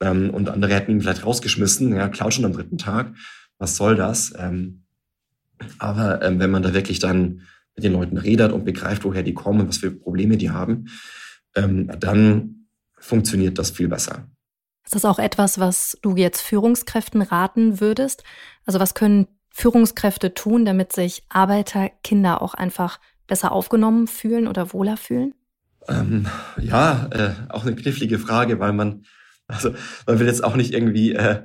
[0.03, 3.13] Ähm, und andere hätten ihn vielleicht rausgeschmissen, ja, klaut schon am dritten Tag.
[3.57, 4.33] Was soll das?
[4.37, 4.83] Ähm,
[5.79, 7.41] aber ähm, wenn man da wirklich dann
[7.75, 10.87] mit den Leuten redet und begreift, woher die kommen, was für Probleme die haben,
[11.55, 12.67] ähm, dann
[12.99, 14.27] funktioniert das viel besser.
[14.83, 18.23] Ist das auch etwas, was du jetzt Führungskräften raten würdest?
[18.65, 24.97] Also was können Führungskräfte tun, damit sich Arbeiterkinder auch einfach besser aufgenommen fühlen oder wohler
[24.97, 25.33] fühlen?
[25.87, 26.27] Ähm,
[26.59, 29.05] ja, äh, auch eine knifflige Frage, weil man,
[29.53, 29.73] also
[30.07, 31.41] man will jetzt auch nicht irgendwie äh,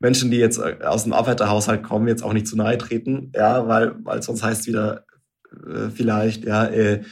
[0.00, 3.68] Menschen, die jetzt äh, aus dem Arbeiterhaushalt kommen, jetzt auch nicht zu nahe treten, ja,
[3.68, 5.04] weil, weil sonst heißt wieder
[5.52, 7.02] äh, vielleicht, ja, äh,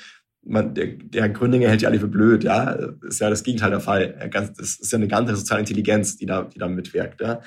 [0.44, 2.70] man, der, der Gründinger hält ja alle für blöd, ja,
[3.06, 4.30] ist ja das Gegenteil der Fall.
[4.56, 7.40] Das ist ja eine ganze soziale Intelligenz, die da, die da mitwirkt, ja.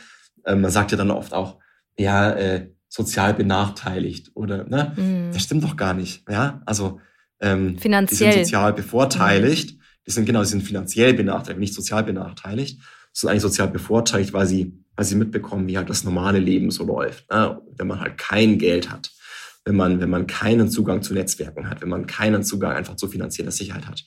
[0.46, 1.58] Ähm, man sagt ja dann oft auch,
[1.98, 4.94] ja, äh, sozial benachteiligt oder, ne?
[4.96, 5.34] Mm.
[5.34, 6.62] Das stimmt doch gar nicht, ja.
[6.66, 7.00] Also,
[7.40, 8.30] ähm, finanziell.
[8.30, 9.78] Die sind sozial bevorteiligt.
[9.78, 9.81] Mm.
[10.08, 12.82] Die sind genau, die sind finanziell benachteiligt, nicht sozial benachteiligt.
[13.14, 16.86] Sind eigentlich sozial bevorteiligt, weil sie, weil sie mitbekommen, wie halt das normale Leben so
[16.86, 17.30] läuft.
[17.30, 17.62] Ne?
[17.78, 19.12] Wenn man halt kein Geld hat
[19.66, 23.08] wenn man, wenn man keinen Zugang zu Netzwerken hat, wenn man keinen Zugang einfach zu
[23.08, 24.06] finanzieller Sicherheit hat.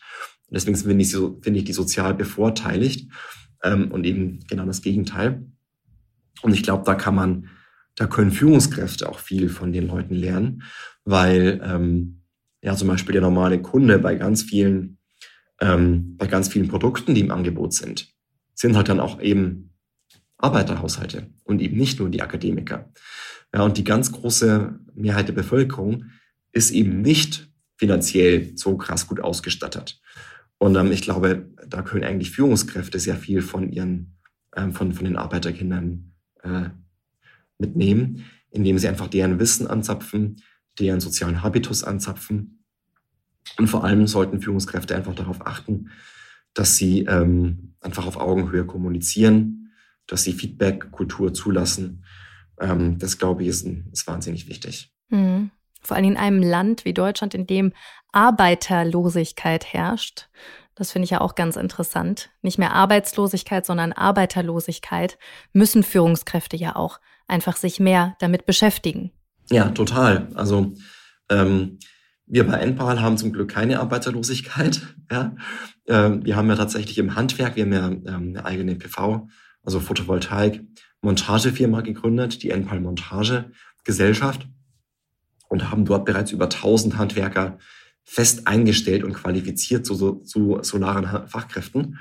[0.49, 3.11] Und deswegen finde ich, so, finde ich die sozial bevorteiligt
[3.63, 5.47] ähm, und eben genau das Gegenteil.
[6.43, 7.49] Und ich glaube, da kann man,
[7.95, 10.63] da können Führungskräfte auch viel von den Leuten lernen,
[11.05, 12.23] weil ähm,
[12.63, 14.99] ja zum Beispiel der normale Kunde bei ganz vielen,
[15.61, 18.13] ähm, bei ganz vielen Produkten, die im Angebot sind,
[18.55, 19.75] sind halt dann auch eben
[20.39, 22.93] Arbeiterhaushalte und eben nicht nur die Akademiker.
[23.53, 26.07] Ja, und die ganz große Mehrheit der Bevölkerung
[26.53, 30.01] ist eben nicht finanziell so krass gut ausgestattet.
[30.59, 34.17] Und ähm, ich glaube, da können eigentlich Führungskräfte sehr viel von ihren,
[34.57, 36.13] ähm, von, von den Arbeiterkindern
[36.43, 36.71] äh,
[37.59, 40.37] mitnehmen, indem sie einfach deren Wissen anzapfen,
[40.79, 42.64] deren sozialen Habitus anzapfen.
[43.59, 45.91] Und vor allem sollten Führungskräfte einfach darauf achten,
[46.55, 49.73] dass sie ähm, einfach auf Augenhöhe kommunizieren,
[50.07, 52.05] dass sie Feedback-Kultur zulassen
[52.61, 54.93] ähm, das, glaube ich, ist, ist wahnsinnig wichtig.
[55.09, 55.51] Mhm.
[55.81, 57.73] Vor allem in einem Land wie Deutschland, in dem
[58.13, 60.29] Arbeiterlosigkeit herrscht.
[60.75, 62.31] Das finde ich ja auch ganz interessant.
[62.43, 65.19] Nicht mehr Arbeitslosigkeit, sondern Arbeiterlosigkeit
[65.53, 69.13] müssen Führungskräfte ja auch einfach sich mehr damit beschäftigen.
[69.51, 70.29] Ja, total.
[70.35, 70.73] Also
[71.29, 71.79] ähm,
[72.27, 74.83] wir bei NPAL haben zum Glück keine Arbeiterlosigkeit.
[75.13, 75.37] Ja?
[75.87, 79.29] Ähm, wir haben ja tatsächlich im Handwerk, wir haben ja ähm, eine eigene PV,
[79.63, 80.65] also Photovoltaik,
[81.03, 83.51] Montagefirma gegründet, die Enpal Montage
[83.85, 84.49] Gesellschaft
[85.51, 87.59] und haben dort bereits über 1000 Handwerker
[88.03, 91.99] fest eingestellt und qualifiziert zu, zu solaren Fachkräften.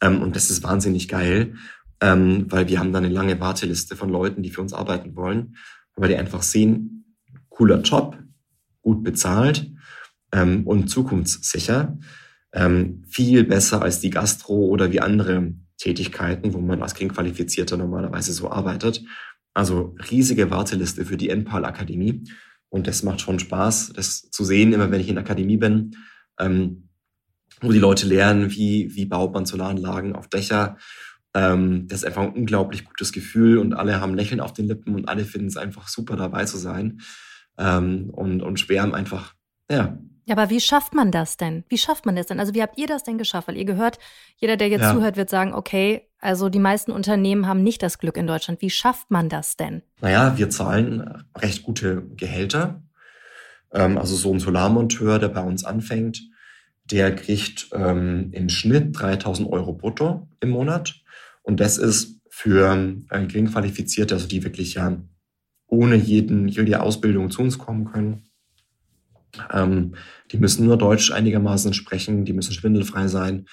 [0.00, 1.54] Ähm, und das ist wahnsinnig geil,
[2.00, 5.56] weil wir haben dann eine lange Warteliste von Leuten, die für uns arbeiten wollen,
[5.94, 7.16] weil die einfach sehen,
[7.48, 8.18] cooler Job,
[8.86, 9.68] gut bezahlt
[10.30, 11.98] ähm, und zukunftssicher.
[12.52, 18.32] Ähm, viel besser als die Gastro oder wie andere Tätigkeiten, wo man als Klingqualifizierter normalerweise
[18.32, 19.02] so arbeitet.
[19.54, 22.22] Also riesige Warteliste für die NPAL Akademie.
[22.68, 25.96] Und das macht schon Spaß, das zu sehen, immer wenn ich in der Akademie bin,
[26.38, 26.90] ähm,
[27.60, 30.76] wo die Leute lernen, wie, wie baut man Solaranlagen auf Dächer.
[31.34, 34.94] Ähm, das ist einfach ein unglaublich gutes Gefühl und alle haben Lächeln auf den Lippen
[34.94, 37.00] und alle finden es einfach super dabei zu sein
[37.58, 39.34] ähm, und, und schwärmen einfach,
[39.70, 41.62] ja, ja, aber wie schafft man das denn?
[41.68, 42.40] Wie schafft man das denn?
[42.40, 43.46] Also wie habt ihr das denn geschafft?
[43.46, 44.00] Weil ihr gehört,
[44.38, 44.92] jeder, der jetzt ja.
[44.92, 48.60] zuhört, wird sagen, okay, also die meisten Unternehmen haben nicht das Glück in Deutschland.
[48.60, 49.82] Wie schafft man das denn?
[50.00, 52.82] Naja, wir zahlen recht gute Gehälter.
[53.72, 56.20] Ähm, also so ein Solarmonteur, der bei uns anfängt,
[56.90, 60.96] der kriegt ähm, im Schnitt 3000 Euro brutto im Monat.
[61.42, 64.98] Und das ist für ein geringqualifizierte, also die wirklich ja
[65.68, 68.22] ohne jeden, jede Ausbildung zu uns kommen können,
[69.52, 69.94] ähm,
[70.30, 73.46] die müssen nur Deutsch einigermaßen sprechen, die müssen schwindelfrei sein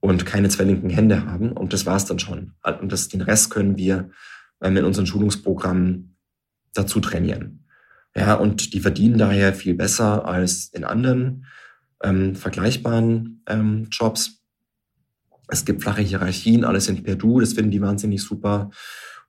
[0.00, 1.52] und keine zwei linken Hände haben.
[1.52, 2.52] Und das war's dann schon.
[2.80, 4.10] Und das, den Rest können wir
[4.60, 6.16] ähm, in unseren Schulungsprogrammen
[6.74, 7.64] dazu trainieren.
[8.16, 11.46] Ja, und die verdienen daher viel besser als in anderen
[12.02, 14.42] ähm, vergleichbaren ähm, Jobs.
[15.48, 18.70] Es gibt flache Hierarchien, alles sind per Du, das finden die wahnsinnig super.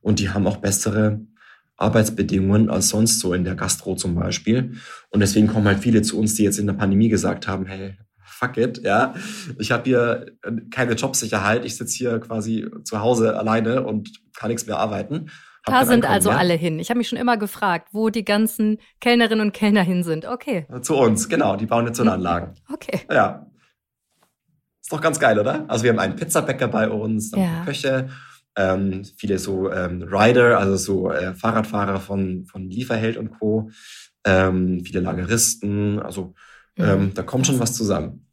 [0.01, 1.21] Und die haben auch bessere
[1.79, 4.75] Arbeitsbedingungen als sonst so in der Gastro zum Beispiel.
[5.09, 7.97] Und deswegen kommen halt viele zu uns, die jetzt in der Pandemie gesagt haben, hey,
[8.39, 9.13] fuck it, ja,
[9.57, 14.49] ich habe hier äh, keine Jobsicherheit, ich sitze hier quasi zu Hause alleine und kann
[14.49, 15.29] nichts mehr arbeiten.
[15.65, 16.39] Da sind also mehr.
[16.39, 16.79] alle hin.
[16.79, 20.25] Ich habe mich schon immer gefragt, wo die ganzen Kellnerinnen und Kellner hin sind.
[20.25, 20.65] Okay.
[20.81, 21.57] Zu uns, genau.
[21.57, 22.55] Die bauen jetzt so eine Anlagen.
[22.71, 23.01] Okay.
[23.11, 23.45] Ja.
[24.81, 25.65] Ist doch ganz geil, oder?
[25.67, 27.63] Also wir haben einen Pizzabäcker bei uns, ja.
[27.65, 28.09] Köche,
[28.55, 33.71] ähm, viele so ähm, Rider, also so äh, Fahrradfahrer von, von Lieferheld und Co.,
[34.25, 36.33] ähm, viele Lageristen, also
[36.75, 38.25] ähm, da kommt schon was zusammen.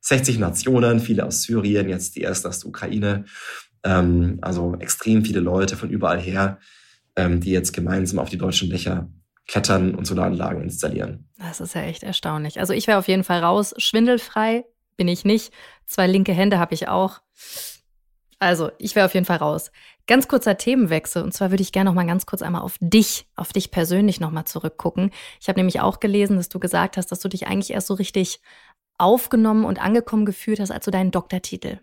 [0.00, 3.24] 60 Nationen, viele aus Syrien, jetzt die ersten aus der Ukraine.
[3.82, 6.58] Ähm, also extrem viele Leute von überall her,
[7.16, 9.08] ähm, die jetzt gemeinsam auf die deutschen Dächer
[9.46, 11.28] klettern und Solaranlagen installieren.
[11.38, 12.60] Das ist ja echt erstaunlich.
[12.60, 13.74] Also ich wäre auf jeden Fall raus.
[13.78, 14.64] Schwindelfrei
[14.96, 15.52] bin ich nicht.
[15.86, 17.20] Zwei linke Hände habe ich auch.
[18.40, 19.70] Also ich wäre auf jeden Fall raus.
[20.06, 21.22] Ganz kurzer Themenwechsel.
[21.22, 24.18] Und zwar würde ich gerne noch mal ganz kurz einmal auf dich, auf dich persönlich
[24.18, 25.12] noch mal zurückgucken.
[25.40, 27.94] Ich habe nämlich auch gelesen, dass du gesagt hast, dass du dich eigentlich erst so
[27.94, 28.40] richtig
[28.96, 31.78] aufgenommen und angekommen gefühlt hast, als du deinen Doktortitel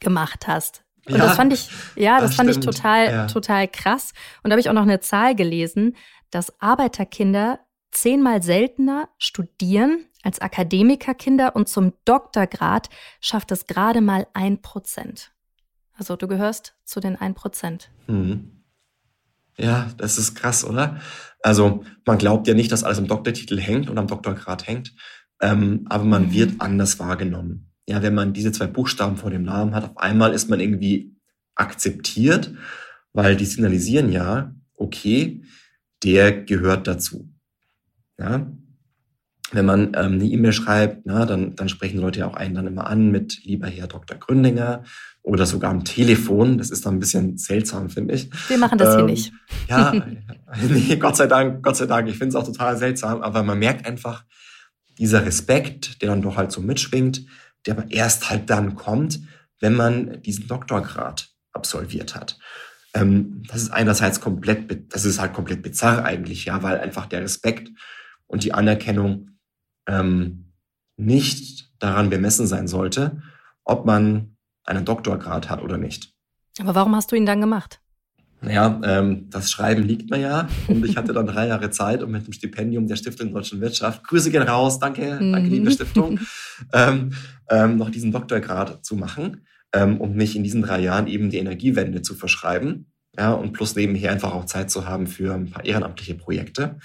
[0.00, 0.82] gemacht hast.
[1.06, 2.64] Und ja, das fand ich, ja, das, das fand stimmt.
[2.64, 3.26] ich total, ja.
[3.28, 4.12] total krass.
[4.42, 5.96] Und da habe ich auch noch eine Zahl gelesen,
[6.30, 7.60] dass Arbeiterkinder
[7.92, 15.32] zehnmal seltener studieren als Akademikerkinder und zum Doktorgrad schafft es gerade mal ein Prozent.
[16.00, 17.90] Also du gehörst zu den ein Prozent.
[18.06, 18.64] Hm.
[19.56, 21.00] Ja, das ist krass, oder?
[21.42, 24.94] Also man glaubt ja nicht, dass alles am Doktortitel hängt und am Doktorgrad hängt,
[25.40, 26.32] ähm, aber man mhm.
[26.32, 30.32] wird anders wahrgenommen ja, wenn man diese zwei Buchstaben vor dem Namen hat, auf einmal
[30.32, 31.16] ist man irgendwie
[31.56, 32.54] akzeptiert,
[33.12, 35.42] weil die signalisieren ja, okay,
[36.04, 37.34] der gehört dazu.
[38.16, 38.48] Ja?
[39.50, 42.68] Wenn man ähm, eine E-Mail schreibt, na, dann, dann sprechen Leute ja auch einen dann
[42.68, 44.16] immer an mit lieber Herr Dr.
[44.16, 44.84] Gründinger
[45.22, 46.58] oder sogar am Telefon.
[46.58, 48.30] Das ist dann ein bisschen seltsam, finde ich.
[48.48, 49.32] Wir machen das ähm, hier nicht.
[49.68, 49.92] Ja,
[50.68, 52.08] nee, Gott sei Dank, Gott sei Dank.
[52.08, 54.24] Ich finde es auch total seltsam, aber man merkt einfach,
[54.98, 57.24] dieser Respekt, der dann doch halt so mitschwingt,
[57.66, 59.20] der aber erst halt dann kommt,
[59.58, 62.38] wenn man diesen Doktorgrad absolviert hat.
[62.94, 67.22] Ähm, das ist einerseits komplett, das ist halt komplett bizarr eigentlich, ja, weil einfach der
[67.22, 67.70] Respekt
[68.26, 69.30] und die Anerkennung
[69.86, 70.52] ähm,
[70.96, 73.22] nicht daran bemessen sein sollte,
[73.64, 74.36] ob man
[74.70, 76.12] einen Doktorgrad hat oder nicht.
[76.60, 77.80] Aber warum hast du ihn dann gemacht?
[78.42, 82.10] Naja, ähm, das Schreiben liegt mir ja und ich hatte dann drei Jahre Zeit, um
[82.10, 85.32] mit dem Stipendium der Stiftung Deutschen Wirtschaft, Grüße gehen raus, danke, mhm.
[85.32, 86.20] danke liebe Stiftung,
[86.72, 87.12] ähm,
[87.50, 91.36] ähm, noch diesen Doktorgrad zu machen ähm, und mich in diesen drei Jahren eben die
[91.36, 92.86] Energiewende zu verschreiben
[93.18, 96.78] ja, und plus nebenher einfach auch Zeit zu haben für ein paar ehrenamtliche Projekte.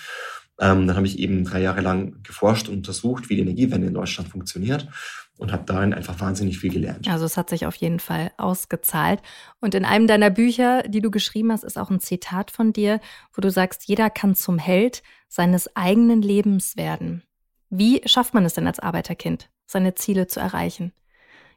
[0.60, 3.94] Ähm, dann habe ich eben drei Jahre lang geforscht und untersucht, wie die Energiewende in
[3.94, 4.90] Deutschland funktioniert
[5.38, 7.08] und habe darin einfach wahnsinnig viel gelernt.
[7.10, 9.22] Also es hat sich auf jeden Fall ausgezahlt.
[9.60, 13.02] Und in einem deiner Bücher, die du geschrieben hast, ist auch ein Zitat von dir,
[13.34, 17.24] wo du sagst, jeder kann zum Held seines eigenen Lebens werden.
[17.70, 20.94] Wie schafft man es denn als Arbeiterkind, seine Ziele zu erreichen?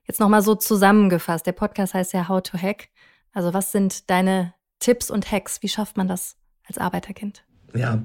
[0.05, 1.47] Jetzt nochmal so zusammengefasst.
[1.47, 2.89] Der Podcast heißt ja How to Hack.
[3.33, 5.63] Also was sind deine Tipps und Hacks?
[5.63, 7.45] Wie schafft man das als Arbeiterkind?
[7.75, 8.03] Ja,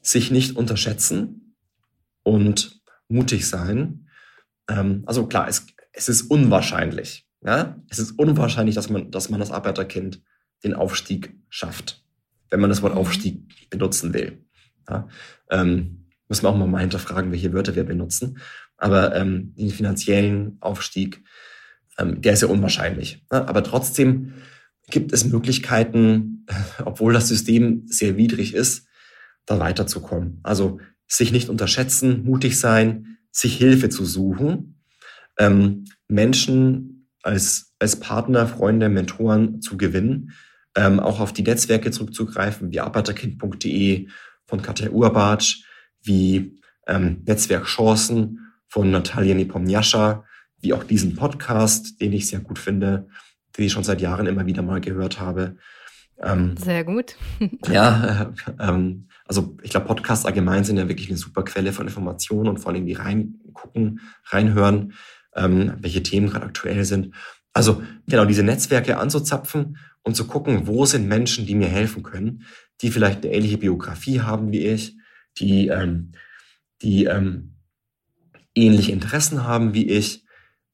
[0.00, 1.54] sich nicht unterschätzen
[2.22, 4.05] und mutig sein
[4.68, 7.26] ähm, also klar, es, es ist unwahrscheinlich.
[7.44, 7.80] Ja?
[7.88, 10.22] Es ist unwahrscheinlich, dass man, dass man das Arbeiterkind
[10.64, 12.04] den Aufstieg schafft,
[12.50, 13.00] wenn man das Wort mhm.
[13.00, 14.44] Aufstieg benutzen will.
[14.88, 15.08] Ja?
[15.50, 18.38] Ähm, müssen wir auch mal hinterfragen, welche Wörter wir benutzen.
[18.76, 21.22] Aber ähm, den finanziellen Aufstieg,
[21.98, 23.24] ähm, der ist ja unwahrscheinlich.
[23.32, 23.46] Ja?
[23.46, 24.34] Aber trotzdem
[24.90, 26.46] gibt es Möglichkeiten,
[26.84, 28.86] obwohl das System sehr widrig ist,
[29.46, 30.40] da weiterzukommen.
[30.42, 34.80] Also sich nicht unterschätzen, mutig sein, sich Hilfe zu suchen,
[35.38, 40.32] ähm, Menschen als, als Partner, Freunde, Mentoren zu gewinnen,
[40.74, 44.08] ähm, auch auf die Netzwerke zurückzugreifen, wie arbeiterkind.de
[44.46, 45.64] von Katja Urbatsch,
[46.02, 50.24] wie ähm, Netzwerk Chancen von Natalia Nepomniascha,
[50.60, 53.06] wie auch diesen Podcast, den ich sehr gut finde,
[53.56, 55.56] den ich schon seit Jahren immer wieder mal gehört habe.
[56.22, 57.16] Ähm, Sehr gut.
[57.68, 61.86] ja, äh, ähm, also ich glaube, Podcasts allgemein sind ja wirklich eine super Quelle von
[61.86, 64.92] Informationen und vor allem die reingucken, reinhören,
[65.34, 67.14] ähm, welche Themen gerade aktuell sind.
[67.52, 72.44] Also genau diese Netzwerke anzuzapfen und zu gucken, wo sind Menschen, die mir helfen können,
[72.82, 74.96] die vielleicht eine ähnliche Biografie haben wie ich,
[75.38, 76.12] die, ähm,
[76.82, 77.56] die ähm,
[78.54, 80.26] ähnliche Interessen haben wie ich,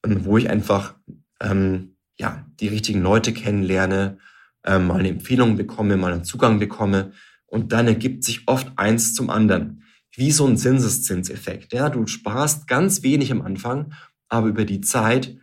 [0.05, 0.95] und wo ich einfach
[1.41, 4.19] ähm, ja die richtigen Leute kennenlerne,
[4.65, 7.13] ähm, mal eine Empfehlung bekomme, mal einen Zugang bekomme
[7.53, 9.83] und dann ergibt sich oft eins zum anderen.
[10.15, 11.71] Wie so ein Zinseszinseffekt.
[11.71, 13.93] Ja, du sparst ganz wenig am Anfang,
[14.27, 15.37] aber über die Zeit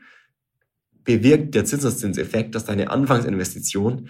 [1.05, 4.09] bewirkt der Zinseszinseffekt, dass deine Anfangsinvestition,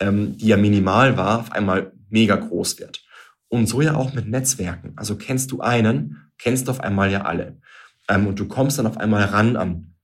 [0.00, 3.04] ähm, die ja minimal war, auf einmal mega groß wird.
[3.46, 4.94] Und so ja auch mit Netzwerken.
[4.96, 7.60] Also kennst du einen, kennst du auf einmal ja alle.
[8.08, 9.94] Ähm, und du kommst dann auf einmal ran an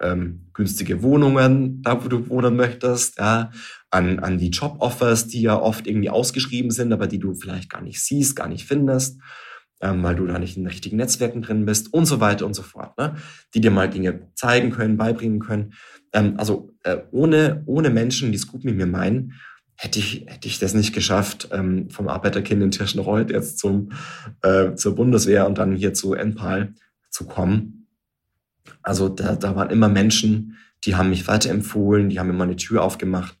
[0.00, 3.50] ähm, günstige Wohnungen, da wo du wohnen möchtest, ja,
[3.90, 7.82] an, an die Job-Offers, die ja oft irgendwie ausgeschrieben sind, aber die du vielleicht gar
[7.82, 9.20] nicht siehst, gar nicht findest,
[9.80, 12.54] ähm, weil du da nicht in den richtigen Netzwerken drin bist und so weiter und
[12.54, 13.16] so fort, ne?
[13.54, 15.74] die dir mal Dinge zeigen können, beibringen können.
[16.12, 19.34] Ähm, also äh, ohne, ohne Menschen, die es gut mit mir meinen,
[19.76, 23.92] hätte ich, hätte ich das nicht geschafft, ähm, vom Arbeiterkind in Tirschenreuth jetzt zum,
[24.42, 26.74] äh, zur Bundeswehr und dann hier zu NPAL
[27.10, 27.79] zu kommen.
[28.82, 32.56] Also da, da waren immer Menschen, die haben mich weiterempfohlen, die haben mir mal eine
[32.56, 33.36] Tür aufgemacht.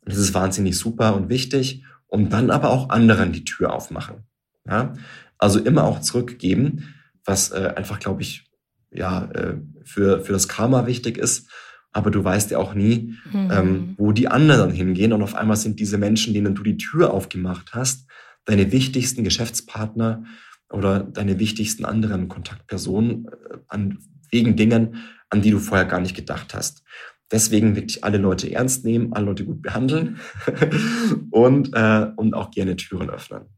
[0.00, 1.84] Und das ist wahnsinnig super und wichtig.
[2.06, 4.26] Und dann aber auch anderen die Tür aufmachen.
[4.66, 4.94] Ja?
[5.36, 8.50] Also immer auch zurückgeben, was äh, einfach, glaube ich,
[8.90, 11.48] ja, äh, für, für das Karma wichtig ist
[11.92, 13.50] aber du weißt ja auch nie, mhm.
[13.50, 15.12] ähm, wo die anderen hingehen.
[15.12, 18.06] Und auf einmal sind diese Menschen, denen du die Tür aufgemacht hast,
[18.44, 20.24] deine wichtigsten Geschäftspartner
[20.70, 23.98] oder deine wichtigsten anderen Kontaktpersonen äh, an,
[24.30, 24.96] wegen Dingen,
[25.30, 26.82] an die du vorher gar nicht gedacht hast.
[27.30, 30.18] Deswegen wirklich alle Leute ernst nehmen, alle Leute gut behandeln
[31.30, 33.48] und, äh, und auch gerne Türen öffnen.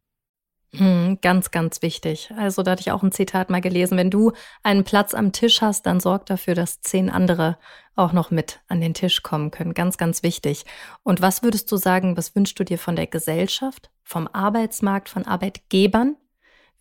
[0.73, 2.33] Hm, ganz, ganz wichtig.
[2.37, 3.99] Also da hatte ich auch ein Zitat mal gelesen.
[3.99, 7.59] Wenn du einen Platz am Tisch hast, dann sorg dafür, dass zehn andere
[7.97, 9.75] auch noch mit an den Tisch kommen können.
[9.75, 10.65] Ganz, ganz wichtig.
[11.03, 15.27] Und was würdest du sagen, was wünschst du dir von der Gesellschaft, vom Arbeitsmarkt, von
[15.27, 16.17] Arbeitgebern?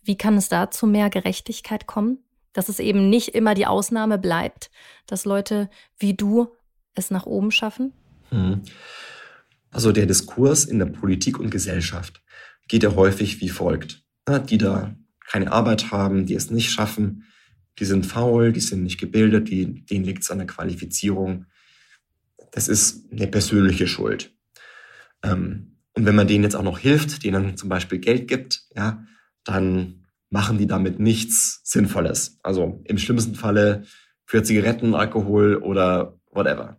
[0.02, 2.18] Wie kann es da zu mehr Gerechtigkeit kommen?
[2.52, 4.70] Dass es eben nicht immer die Ausnahme bleibt,
[5.06, 6.48] dass Leute wie du
[6.94, 7.92] es nach oben schaffen?
[8.30, 8.62] Hm.
[9.70, 12.22] Also der Diskurs in der Politik und Gesellschaft
[12.68, 14.04] geht ja häufig wie folgt.
[14.48, 14.94] Die da
[15.26, 17.24] keine Arbeit haben, die es nicht schaffen,
[17.78, 21.46] die sind faul, die sind nicht gebildet, die, denen liegt es an der Qualifizierung.
[22.52, 24.34] Das ist eine persönliche Schuld.
[25.22, 29.04] Ähm, und wenn man denen jetzt auch noch hilft, denen zum Beispiel Geld gibt, ja,
[29.44, 29.99] dann
[30.30, 32.38] machen die damit nichts Sinnvolles.
[32.42, 33.82] Also im schlimmsten Falle
[34.24, 36.78] für Zigaretten, Alkohol oder whatever.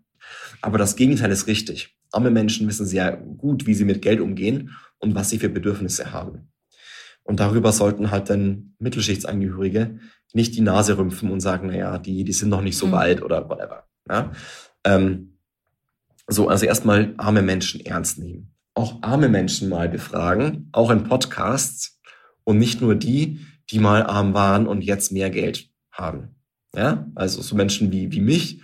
[0.62, 1.97] Aber das Gegenteil ist richtig.
[2.12, 6.12] Arme Menschen wissen sehr gut, wie sie mit Geld umgehen und was sie für Bedürfnisse
[6.12, 6.52] haben.
[7.24, 9.99] Und darüber sollten halt dann Mittelschichtsangehörige
[10.34, 12.91] nicht die Nase rümpfen und sagen, naja, die, die sind noch nicht so mhm.
[12.93, 13.88] weit oder whatever.
[14.10, 14.32] Ja?
[14.84, 15.38] Ähm,
[16.28, 18.54] so, also erstmal arme Menschen ernst nehmen.
[18.74, 22.01] Auch arme Menschen mal befragen, auch in Podcasts
[22.44, 23.39] und nicht nur die,
[23.70, 26.36] die mal arm waren und jetzt mehr Geld haben.
[26.76, 28.62] Ja, also so Menschen wie, wie mich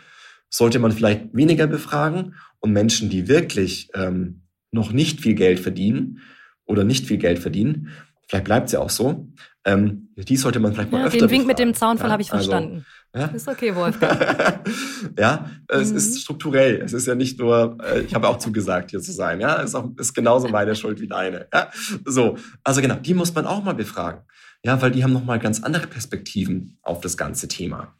[0.49, 6.21] sollte man vielleicht weniger befragen und Menschen, die wirklich ähm, noch nicht viel Geld verdienen
[6.65, 7.89] oder nicht viel Geld verdienen,
[8.27, 9.27] vielleicht bleibt es ja auch so,
[9.65, 11.47] ähm, die sollte man vielleicht mal ja, öfter Den Wink befragen.
[11.47, 12.85] mit dem Zaunfall ja, habe ich also, verstanden.
[13.11, 13.35] Also, ja?
[13.35, 14.69] Ist okay, Wolfgang.
[15.17, 15.97] ja, es mhm.
[15.97, 16.81] ist strukturell.
[16.81, 19.41] Es ist ja nicht nur, äh, ich habe auch zugesagt, hier zu sein.
[19.41, 21.47] Ja, es ist, auch, ist genauso meine Schuld wie deine.
[21.53, 21.69] Ja?
[22.05, 24.21] So, also genau, die muss man auch mal befragen.
[24.63, 27.95] Ja, weil die haben nochmal ganz andere Perspektiven auf das ganze Thema.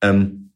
[0.00, 0.52] Ähm,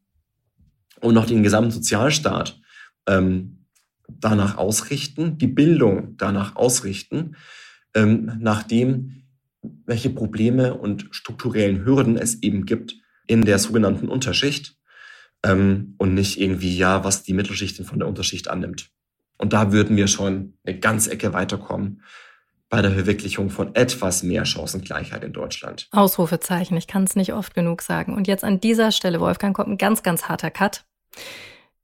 [1.00, 2.60] und noch den gesamten Sozialstaat.
[3.06, 3.66] Ähm,
[4.08, 7.36] danach ausrichten, die Bildung danach ausrichten,
[7.96, 9.24] ähm, nach dem,
[9.84, 12.94] welche Probleme und strukturellen Hürden es eben gibt
[13.26, 14.76] in der sogenannten Unterschicht
[15.42, 18.90] ähm, und nicht irgendwie, ja, was die Mittelschicht von der Unterschicht annimmt.
[19.38, 22.02] Und da würden wir schon eine ganze Ecke weiterkommen
[22.68, 25.88] bei der Verwirklichung von etwas mehr Chancengleichheit in Deutschland.
[25.92, 28.14] Ausrufezeichen, ich kann es nicht oft genug sagen.
[28.14, 30.84] Und jetzt an dieser Stelle, Wolfgang, kommt ein ganz, ganz harter Cut.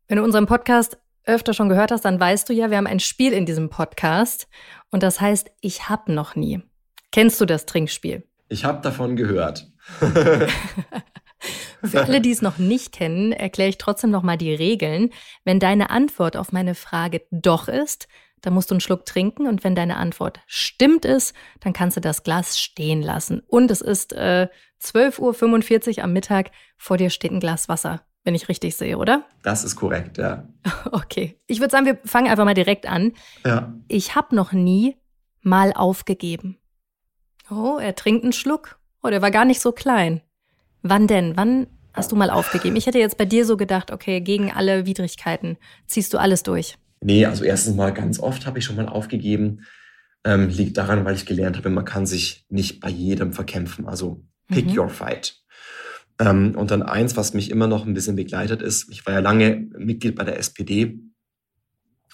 [0.09, 3.01] Wenn du unseren Podcast öfter schon gehört hast, dann weißt du ja, wir haben ein
[3.01, 4.49] Spiel in diesem Podcast
[4.91, 6.63] und das heißt, ich hab noch nie.
[7.11, 8.27] Kennst du das Trinkspiel?
[8.49, 9.71] Ich habe davon gehört.
[11.85, 15.11] Für alle, die es noch nicht kennen, erkläre ich trotzdem noch mal die Regeln.
[15.45, 18.07] Wenn deine Antwort auf meine Frage doch ist,
[18.41, 22.01] dann musst du einen Schluck trinken und wenn deine Antwort stimmt ist, dann kannst du
[22.01, 23.43] das Glas stehen lassen.
[23.47, 24.49] Und es ist äh,
[24.81, 29.25] 12.45 Uhr am Mittag, vor dir steht ein Glas Wasser wenn ich richtig sehe, oder?
[29.43, 30.49] Das ist korrekt, ja.
[30.93, 31.39] Okay.
[31.47, 33.13] Ich würde sagen, wir fangen einfach mal direkt an.
[33.45, 33.75] Ja.
[33.89, 34.97] Ich habe noch nie
[35.43, 36.59] mal aufgegeben.
[37.51, 38.79] Oh, er trinkt einen Schluck.
[39.03, 40.23] Oh, der war gar nicht so klein.
[40.83, 41.37] Wann denn?
[41.37, 42.77] Wann hast du mal aufgegeben?
[42.77, 46.79] Ich hätte jetzt bei dir so gedacht, okay, gegen alle Widrigkeiten ziehst du alles durch.
[47.01, 49.67] Nee, also erstens mal ganz oft habe ich schon mal aufgegeben.
[50.25, 53.89] Ähm, liegt daran, weil ich gelernt habe, man kann sich nicht bei jedem verkämpfen.
[53.89, 54.79] Also pick mhm.
[54.79, 55.42] your fight.
[56.23, 59.21] Ähm, und dann eins, was mich immer noch ein bisschen begleitet ist, ich war ja
[59.21, 61.01] lange Mitglied bei der SPD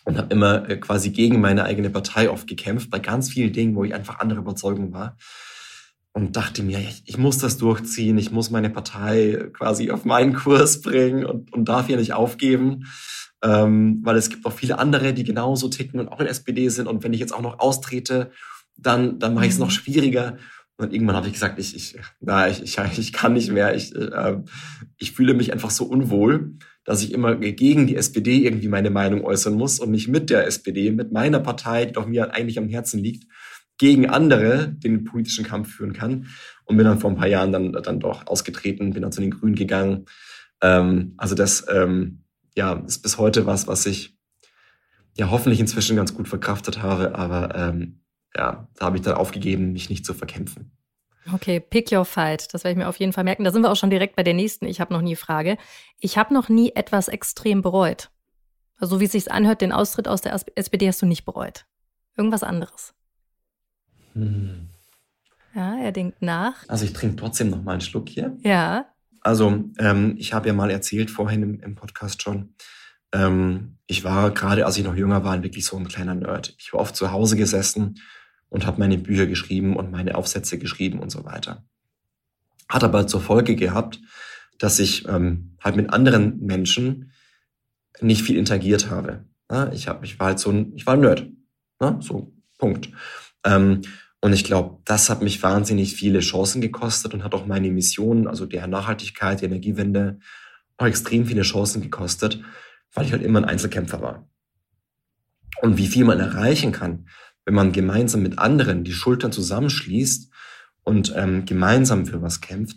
[0.05, 3.77] und habe immer äh, quasi gegen meine eigene Partei oft gekämpft, bei ganz vielen Dingen,
[3.77, 5.19] wo ich einfach anderer Überzeugung war.
[6.13, 10.33] Und dachte mir, ich, ich muss das durchziehen, ich muss meine Partei quasi auf meinen
[10.35, 12.87] Kurs bringen und, und darf hier nicht aufgeben.
[13.45, 16.89] Ähm, weil es gibt auch viele andere, die genauso ticken und auch in SPD sind.
[16.89, 18.33] Und wenn ich jetzt auch noch austrete,
[18.77, 19.73] dann, dann mache ich es noch mhm.
[19.73, 20.39] schwieriger.
[20.79, 23.75] Und irgendwann habe ich gesagt, ich, ich, na, ich, ich, ich kann nicht mehr.
[23.75, 24.39] Ich, äh,
[24.97, 26.55] ich fühle mich einfach so unwohl,
[26.85, 30.47] dass ich immer gegen die SPD irgendwie meine Meinung äußern muss und nicht mit der
[30.47, 33.25] SPD, mit meiner Partei, die doch mir eigentlich am Herzen liegt,
[33.77, 36.29] gegen andere den politischen Kampf führen kann.
[36.65, 39.33] Und bin dann vor ein paar Jahren dann, dann doch ausgetreten, bin dann zu den
[39.33, 40.05] Grünen gegangen.
[40.63, 42.25] Ähm, also das ähm,
[42.57, 44.17] ja, ist bis heute was, was ich
[45.17, 47.17] ja hoffentlich inzwischen ganz gut verkraftet habe.
[47.17, 48.01] Aber ähm,
[48.37, 50.73] ja, da habe ich dann aufgegeben, mich nicht zu verkämpfen.
[51.33, 52.53] Okay, pick your fight.
[52.55, 53.45] Das werde ich mir auf jeden Fall merken.
[53.45, 54.67] Da sind wir auch schon direkt bei der nächsten.
[54.67, 55.59] Ich habe noch nie Frage.
[55.99, 58.11] Ich habe noch nie etwas extrem bereut.
[58.79, 61.67] Also wie es sich anhört, den Austritt aus der SPD hast du nicht bereut.
[62.17, 62.95] Irgendwas anderes.
[64.15, 64.69] Hm.
[65.55, 66.55] Ja, er denkt nach.
[66.69, 68.37] Also ich trinke trotzdem noch mal einen Schluck hier.
[68.43, 68.87] Ja.
[69.21, 72.55] Also ähm, ich habe ja mal erzählt vorhin im, im Podcast schon,
[73.13, 76.55] ähm, ich war gerade, als ich noch jünger war, wirklich so ein kleiner Nerd.
[76.59, 78.01] Ich war oft zu Hause gesessen
[78.51, 81.65] und habe meine Bücher geschrieben und meine Aufsätze geschrieben und so weiter.
[82.69, 83.99] Hat aber zur Folge gehabt,
[84.59, 87.13] dass ich ähm, halt mit anderen Menschen
[88.01, 89.25] nicht viel interagiert habe.
[89.51, 91.27] Ja, ich, hab, ich war halt so ein, ich war ein Nerd.
[91.81, 92.91] Ja, so, Punkt.
[93.45, 93.83] Ähm,
[94.21, 98.27] und ich glaube, das hat mich wahnsinnig viele Chancen gekostet und hat auch meine Mission,
[98.27, 100.19] also der Nachhaltigkeit, die Energiewende,
[100.77, 102.43] auch extrem viele Chancen gekostet,
[102.95, 104.29] weil ich halt immer ein Einzelkämpfer war.
[105.63, 107.09] Und wie viel man erreichen kann,
[107.45, 110.31] wenn man gemeinsam mit anderen die Schultern zusammenschließt
[110.83, 112.77] und ähm, gemeinsam für was kämpft,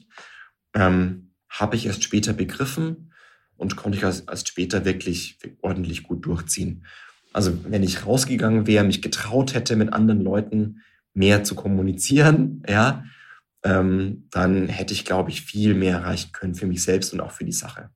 [0.74, 3.12] ähm, habe ich erst später begriffen
[3.58, 6.86] und konnte ich erst, später wirklich ordentlich gut durchziehen.
[7.34, 10.82] Also wenn ich rausgegangen wäre, mich getraut hätte, mit anderen Leuten
[11.14, 13.04] mehr zu kommunizieren, ja,
[13.64, 17.32] ähm, dann hätte ich, glaube ich, viel mehr erreichen können für mich selbst und auch
[17.32, 17.92] für die Sache.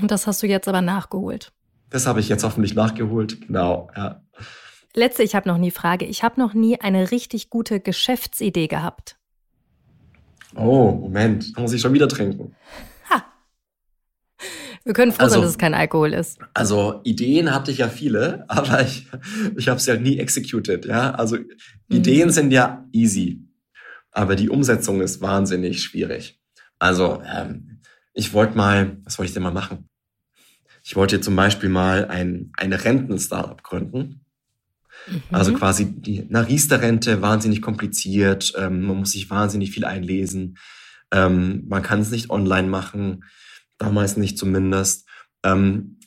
[0.00, 1.52] Und das hast du jetzt aber nachgeholt.
[1.90, 4.22] Das habe ich jetzt hoffentlich nachgeholt, genau, ja.
[4.94, 6.06] Letzte, ich habe noch nie Frage.
[6.06, 9.18] Ich habe noch nie eine richtig gute Geschäftsidee gehabt.
[10.54, 12.56] Oh, Moment, da muss ich schon wieder trinken.
[13.10, 13.22] Ha.
[14.84, 16.38] Wir können froh also, sein, dass es kein Alkohol ist.
[16.54, 19.06] Also Ideen hatte ich ja viele, aber ich,
[19.56, 20.86] ich habe es ja nie executed.
[20.86, 21.46] Ja, also mhm.
[21.90, 23.42] Ideen sind ja easy,
[24.12, 26.40] aber die Umsetzung ist wahnsinnig schwierig.
[26.78, 27.80] Also ähm,
[28.16, 29.88] ich wollte mal, was wollte ich denn mal machen?
[30.82, 34.24] Ich wollte zum Beispiel mal ein, eine Renten-Startup gründen.
[35.06, 35.22] Mhm.
[35.30, 40.56] Also quasi die Riester-Rente, wahnsinnig kompliziert, ähm, man muss sich wahnsinnig viel einlesen,
[41.12, 43.24] ähm, man kann es nicht online machen,
[43.76, 45.06] damals nicht zumindest.
[45.42, 46.00] Ähm,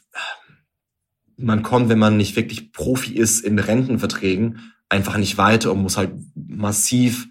[1.37, 5.95] man kommt, wenn man nicht wirklich Profi ist in Rentenverträgen, einfach nicht weiter und muss
[5.95, 7.27] halt massiv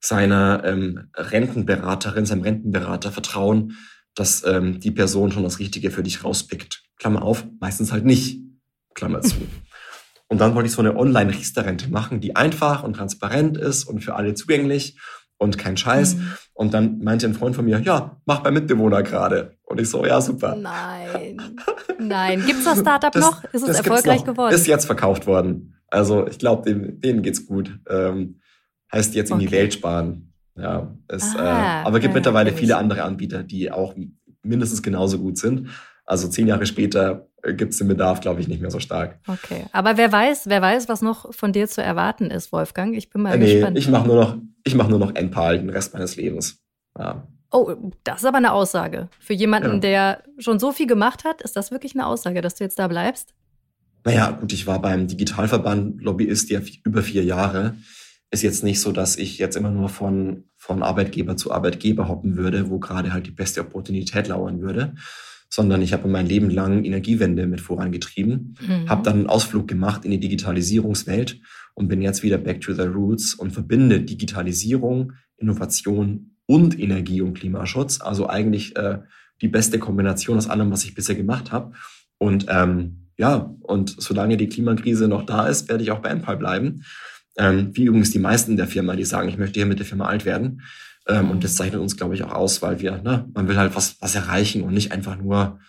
[0.00, 3.76] seiner ähm, Rentenberaterin, seinem Rentenberater vertrauen,
[4.18, 6.82] dass ähm, die Person schon das Richtige für dich rauspickt.
[6.98, 8.40] Klammer auf, meistens halt nicht.
[8.94, 9.36] Klammer zu.
[10.28, 14.14] Und dann wollte ich so eine Online-Riester-Rente machen, die einfach und transparent ist und für
[14.14, 14.98] alle zugänglich
[15.38, 16.16] und kein Scheiß.
[16.16, 16.32] Mhm.
[16.52, 19.56] Und dann meinte ein Freund von mir, ja, mach bei Mitbewohner gerade.
[19.64, 20.56] Und ich so, ja, super.
[20.56, 21.54] Nein.
[21.98, 22.44] Nein.
[22.44, 23.44] Gibt's das Startup das, noch?
[23.44, 24.54] Ist es erfolgreich geworden?
[24.54, 25.76] Ist jetzt verkauft worden.
[25.86, 27.78] Also ich glaube, denen, denen geht's gut.
[27.88, 28.40] Ähm,
[28.92, 30.27] heißt jetzt in die Welt sparen.
[30.58, 33.94] Ja, es, äh, ah, äh, aber gibt ja, mittlerweile viele andere Anbieter, die auch
[34.42, 35.68] mindestens genauso gut sind.
[36.04, 39.18] Also zehn Jahre später äh, gibt es den Bedarf, glaube ich, nicht mehr so stark.
[39.26, 42.96] Okay, aber wer weiß, wer weiß, was noch von dir zu erwarten ist, Wolfgang?
[42.96, 43.78] Ich bin mal äh, nee, gespannt.
[43.78, 46.62] Ich mache nur noch, ich mache nur noch NPAL den Rest meines Lebens.
[46.98, 47.26] Ja.
[47.50, 49.08] Oh, das ist aber eine Aussage.
[49.20, 49.78] Für jemanden, ja.
[49.78, 52.88] der schon so viel gemacht hat, ist das wirklich eine Aussage, dass du jetzt da
[52.88, 53.34] bleibst?
[54.04, 57.74] Naja, gut, ich war beim Digitalverband Lobbyist ja über vier Jahre.
[58.30, 62.36] Ist jetzt nicht so, dass ich jetzt immer nur von, von Arbeitgeber zu Arbeitgeber hoppen
[62.36, 64.94] würde, wo gerade halt die beste Opportunität lauern würde,
[65.50, 68.88] sondern ich habe mein Leben lang Energiewende mit vorangetrieben, mhm.
[68.88, 71.40] habe dann einen Ausflug gemacht in die Digitalisierungswelt
[71.74, 77.34] und bin jetzt wieder back to the roots und verbinde Digitalisierung, Innovation und Energie- und
[77.34, 78.00] Klimaschutz.
[78.00, 78.98] Also eigentlich äh,
[79.40, 81.72] die beste Kombination aus allem, was ich bisher gemacht habe.
[82.18, 86.36] Und ähm, ja, und solange die Klimakrise noch da ist, werde ich auch bei Enpal
[86.36, 86.84] bleiben.
[87.38, 90.06] Ähm, wie übrigens die meisten der Firma, die sagen, ich möchte hier mit der Firma
[90.06, 90.62] alt werden.
[91.06, 93.74] Ähm, und das zeichnet uns, glaube ich, auch aus, weil wir, ne, man will halt
[93.74, 95.60] was, was erreichen und nicht einfach nur,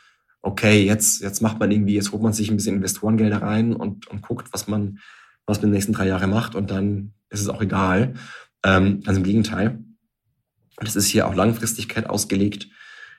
[0.42, 4.08] okay, jetzt, jetzt macht man irgendwie, jetzt holt man sich ein bisschen Investorengelder rein und,
[4.08, 5.00] und guckt, was man,
[5.46, 8.14] was man in den nächsten drei Jahren macht und dann ist es auch egal.
[8.64, 9.80] Ähm, also im Gegenteil.
[10.78, 12.68] Das ist hier auch Langfristigkeit ausgelegt.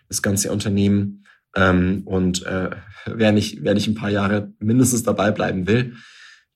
[0.09, 1.25] das ganze Unternehmen.
[1.55, 2.71] Ähm, und äh,
[3.07, 5.97] wer, nicht, wer nicht ein paar Jahre mindestens dabei bleiben will,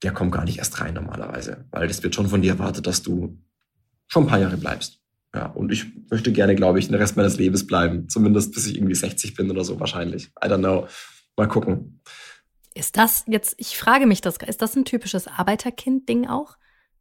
[0.04, 3.02] der kommt gar nicht erst rein normalerweise, weil das wird schon von dir erwartet, dass
[3.02, 3.38] du
[4.06, 5.00] schon ein paar Jahre bleibst.
[5.34, 8.08] Ja, und ich möchte gerne, glaube ich, den Rest meines Lebens bleiben.
[8.08, 10.26] Zumindest bis ich irgendwie 60 bin oder so wahrscheinlich.
[10.44, 10.86] I don't know.
[11.36, 12.00] Mal gucken.
[12.74, 16.56] Ist das jetzt, ich frage mich das, ist das ein typisches Arbeiterkind-Ding auch?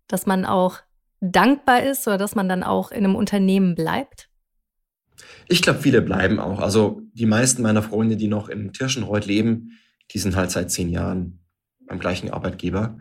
[0.07, 0.79] Dass man auch
[1.19, 4.29] dankbar ist oder dass man dann auch in einem Unternehmen bleibt?
[5.47, 6.59] Ich glaube, viele bleiben auch.
[6.59, 9.77] Also die meisten meiner Freunde, die noch in Tirschenreuth leben,
[10.11, 11.42] die sind halt seit zehn Jahren
[11.87, 12.97] beim gleichen Arbeitgeber.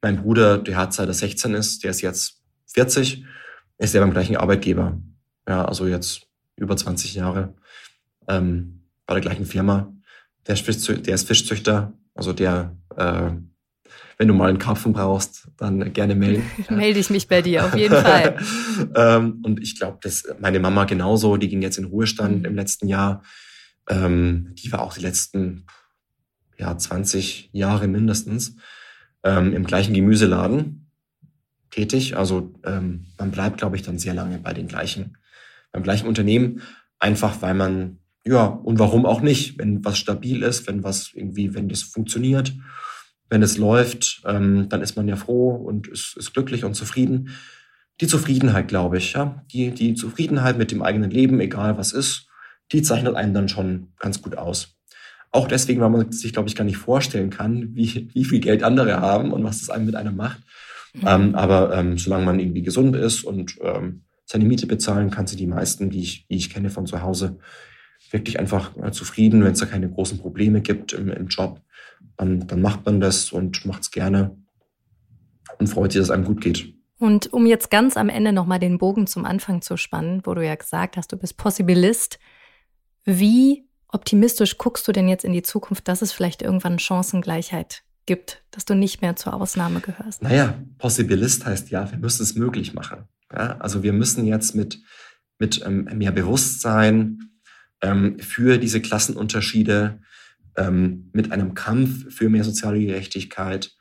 [0.00, 3.24] Mein Bruder, der hat seit er 16 ist, der ist jetzt 40,
[3.78, 5.00] ist der beim gleichen Arbeitgeber.
[5.48, 6.26] Ja, also jetzt
[6.56, 7.54] über 20 Jahre
[8.28, 9.92] ähm, bei der gleichen Firma.
[10.46, 13.30] Der ist, Fischzüchter, der ist Fischzüchter, also der, äh,
[14.18, 16.44] wenn du mal einen Karpfen brauchst, dann gerne melden.
[16.70, 18.38] Melde ich mich bei dir, auf jeden Fall.
[18.94, 22.44] ähm, und ich glaube, dass meine Mama genauso, die ging jetzt in Ruhestand mhm.
[22.44, 23.22] im letzten Jahr.
[23.88, 25.66] Ähm, die war auch die letzten
[26.58, 28.56] ja, 20 Jahre mindestens
[29.24, 30.90] ähm, im gleichen Gemüseladen
[31.70, 32.16] tätig.
[32.16, 35.16] Also ähm, man bleibt, glaube ich, dann sehr lange bei den gleichen,
[35.72, 36.62] beim gleichen Unternehmen,
[36.98, 41.54] einfach weil man, ja, und warum auch nicht, wenn was stabil ist, wenn was irgendwie,
[41.54, 42.52] wenn das funktioniert,
[43.28, 47.30] wenn es läuft, ähm, dann ist man ja froh und ist, ist glücklich und zufrieden.
[48.00, 52.28] Die Zufriedenheit, glaube ich, ja, die, die Zufriedenheit mit dem eigenen Leben, egal was ist,
[52.72, 54.76] die zeichnet einen dann schon ganz gut aus.
[55.32, 58.62] Auch deswegen, weil man sich, glaube ich, gar nicht vorstellen kann, wie, wie viel Geld
[58.62, 60.40] andere haben und was das einem mit einem macht.
[60.94, 61.06] Mhm.
[61.06, 65.40] Ähm, aber ähm, solange man irgendwie gesund ist und ähm, seine Miete bezahlen kann, sind
[65.40, 67.38] die meisten, die ich, die ich kenne von zu Hause,
[68.10, 71.60] wirklich einfach äh, zufrieden, wenn es da keine großen Probleme gibt im, im Job.
[72.18, 74.36] Dann, dann macht man das und macht es gerne
[75.58, 76.74] und freut sich, dass es einem gut geht.
[76.98, 80.44] Und um jetzt ganz am Ende nochmal den Bogen zum Anfang zu spannen, wo du
[80.44, 82.18] ja gesagt hast, du bist Possibilist.
[83.04, 88.42] Wie optimistisch guckst du denn jetzt in die Zukunft, dass es vielleicht irgendwann Chancengleichheit gibt,
[88.50, 90.22] dass du nicht mehr zur Ausnahme gehörst?
[90.22, 93.04] Naja, Possibilist heißt ja, wir müssen es möglich machen.
[93.32, 94.80] Ja, also wir müssen jetzt mit,
[95.38, 97.30] mit ähm, mehr Bewusstsein
[97.80, 100.00] ähm, für diese Klassenunterschiede,
[100.56, 103.72] ähm, mit einem Kampf für mehr soziale Gerechtigkeit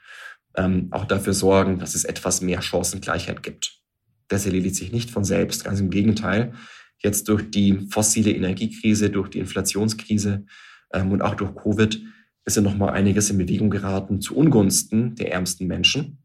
[0.56, 3.80] ähm, auch dafür sorgen, dass es etwas mehr Chancengleichheit gibt.
[4.28, 6.54] Das erledigt sich nicht von selbst, ganz im Gegenteil
[7.04, 10.46] jetzt durch die fossile Energiekrise, durch die Inflationskrise
[10.94, 12.02] ähm, und auch durch Covid
[12.46, 16.18] ist ja nochmal einiges in Bewegung geraten zu Ungunsten der ärmsten Menschen.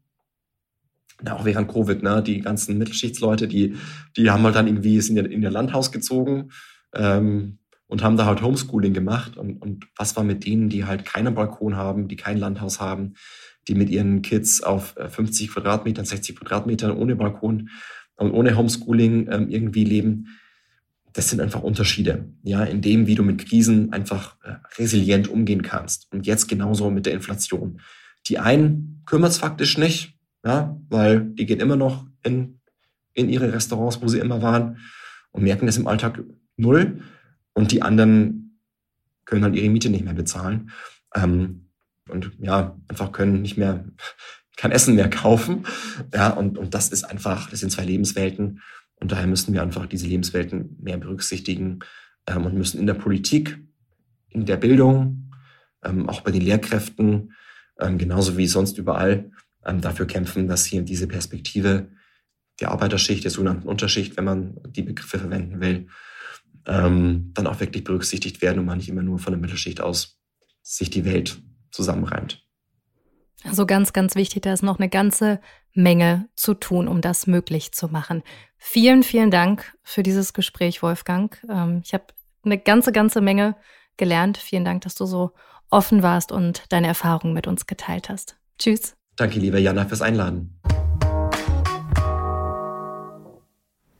[1.21, 3.75] Na, auch während Covid, ne, die ganzen Mittelschichtsleute, die,
[4.15, 6.49] die haben halt dann irgendwie sind in ihr Landhaus gezogen
[6.93, 7.57] ähm,
[7.87, 9.37] und haben da halt Homeschooling gemacht.
[9.37, 13.15] Und, und was war mit denen, die halt keinen Balkon haben, die kein Landhaus haben,
[13.67, 17.69] die mit ihren Kids auf 50 äh, Quadratmetern, 60 Quadratmetern ohne Balkon
[18.15, 20.37] und ohne Homeschooling ähm, irgendwie leben?
[21.17, 25.63] Das sind einfach Unterschiede, ja, in dem, wie du mit Krisen einfach äh, resilient umgehen
[25.63, 26.05] kannst.
[26.13, 27.81] Und jetzt genauso mit der Inflation.
[28.27, 30.13] Die einen kümmert es faktisch nicht,
[30.45, 32.59] ja, weil die gehen immer noch in,
[33.15, 34.77] in ihre Restaurants, wo sie immer waren
[35.31, 36.23] und merken das im Alltag
[36.55, 37.01] null.
[37.53, 38.61] Und die anderen
[39.25, 40.69] können halt ihre Miete nicht mehr bezahlen.
[41.15, 41.71] Ähm,
[42.09, 43.85] und ja, einfach können nicht mehr
[44.55, 45.65] kein Essen mehr kaufen.
[46.13, 48.61] Ja, und, und das ist einfach, das sind zwei Lebenswelten.
[48.99, 51.79] Und daher müssen wir einfach diese Lebenswelten mehr berücksichtigen
[52.27, 53.59] ähm, und müssen in der Politik,
[54.29, 55.31] in der Bildung,
[55.83, 57.33] ähm, auch bei den Lehrkräften,
[57.79, 59.31] ähm, genauso wie sonst überall,
[59.65, 61.89] ähm, dafür kämpfen, dass hier diese Perspektive
[62.59, 65.87] der Arbeiterschicht, der sogenannten Unterschicht, wenn man die Begriffe verwenden will,
[66.65, 70.19] ähm, dann auch wirklich berücksichtigt werden und man nicht immer nur von der Mittelschicht aus
[70.63, 71.41] sich die Welt
[71.71, 72.43] zusammenreimt.
[73.43, 75.39] Also ganz, ganz wichtig, da ist noch eine ganze
[75.73, 78.23] Menge zu tun, um das möglich zu machen.
[78.57, 81.37] Vielen, vielen Dank für dieses Gespräch, Wolfgang.
[81.49, 82.05] Ähm, ich habe
[82.43, 83.55] eine ganze, ganze Menge
[83.97, 84.37] gelernt.
[84.37, 85.31] Vielen Dank, dass du so
[85.69, 88.37] offen warst und deine Erfahrungen mit uns geteilt hast.
[88.57, 88.95] Tschüss.
[89.15, 90.59] Danke, liebe Jana, fürs Einladen.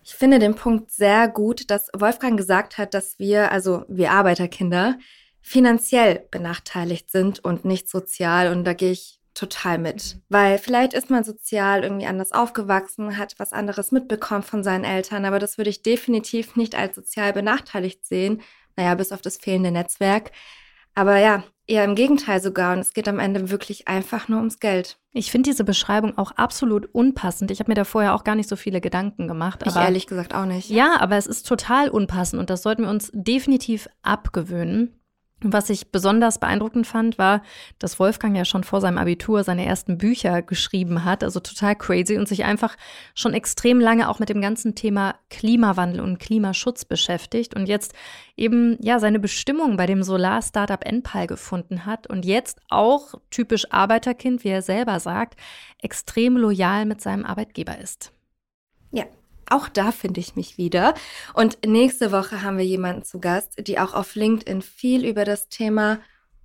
[0.04, 4.98] Ich finde den Punkt sehr gut, dass Wolfgang gesagt hat, dass wir, also wir Arbeiterkinder,
[5.42, 8.52] finanziell benachteiligt sind und nicht sozial.
[8.52, 10.16] Und da gehe ich total mit.
[10.16, 10.22] Mhm.
[10.30, 15.26] Weil vielleicht ist man sozial irgendwie anders aufgewachsen, hat was anderes mitbekommen von seinen Eltern,
[15.26, 18.42] aber das würde ich definitiv nicht als sozial benachteiligt sehen.
[18.76, 20.32] Naja, bis auf das fehlende Netzwerk.
[20.94, 22.74] Aber ja, eher im Gegenteil sogar.
[22.74, 24.98] Und es geht am Ende wirklich einfach nur ums Geld.
[25.14, 27.52] Ich finde diese Beschreibung auch absolut unpassend.
[27.52, 29.64] Ich habe mir da vorher auch gar nicht so viele Gedanken gemacht.
[29.66, 30.70] ich ehrlich gesagt auch nicht.
[30.70, 34.97] Ja, aber es ist total unpassend und das sollten wir uns definitiv abgewöhnen.
[35.42, 37.44] Was ich besonders beeindruckend fand, war,
[37.78, 42.18] dass Wolfgang ja schon vor seinem Abitur seine ersten Bücher geschrieben hat, also total crazy
[42.18, 42.76] und sich einfach
[43.14, 47.94] schon extrem lange auch mit dem ganzen Thema Klimawandel und Klimaschutz beschäftigt und jetzt
[48.36, 54.44] eben ja seine Bestimmung bei dem Solar-Startup Enpal gefunden hat und jetzt auch typisch Arbeiterkind,
[54.44, 55.40] wie er selber sagt,
[55.84, 58.12] extrem loyal mit seinem Arbeitgeber ist.
[59.50, 60.94] Auch da finde ich mich wieder.
[61.34, 65.50] Und nächste Woche haben wir jemanden zu Gast, die auch auf LinkedIn viel über das
[65.50, 66.00] Thema,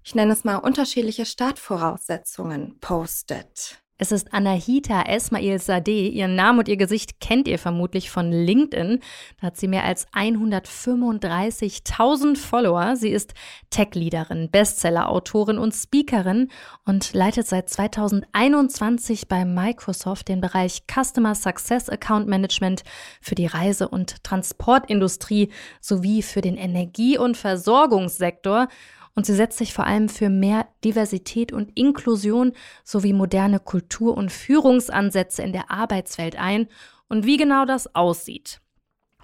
[0.05, 3.82] ich nenne es mal, unterschiedliche Startvoraussetzungen postet.
[4.03, 6.09] Es ist Anahita Esmail Sadeh.
[6.09, 8.99] Ihren Namen und ihr Gesicht kennt ihr vermutlich von LinkedIn.
[9.41, 12.97] Da hat sie mehr als 135.000 Follower.
[12.97, 13.33] Sie ist
[13.71, 16.51] Tech-Leaderin, Bestseller-Autorin und Speakerin
[16.85, 22.83] und leitet seit 2021 bei Microsoft den Bereich Customer Success Account Management
[23.21, 25.51] für die Reise- und Transportindustrie
[25.81, 28.67] sowie für den Energie- und Versorgungssektor
[29.15, 32.53] und sie setzt sich vor allem für mehr Diversität und Inklusion
[32.85, 36.69] sowie moderne Kultur- und Führungsansätze in der Arbeitswelt ein
[37.09, 38.61] und wie genau das aussieht.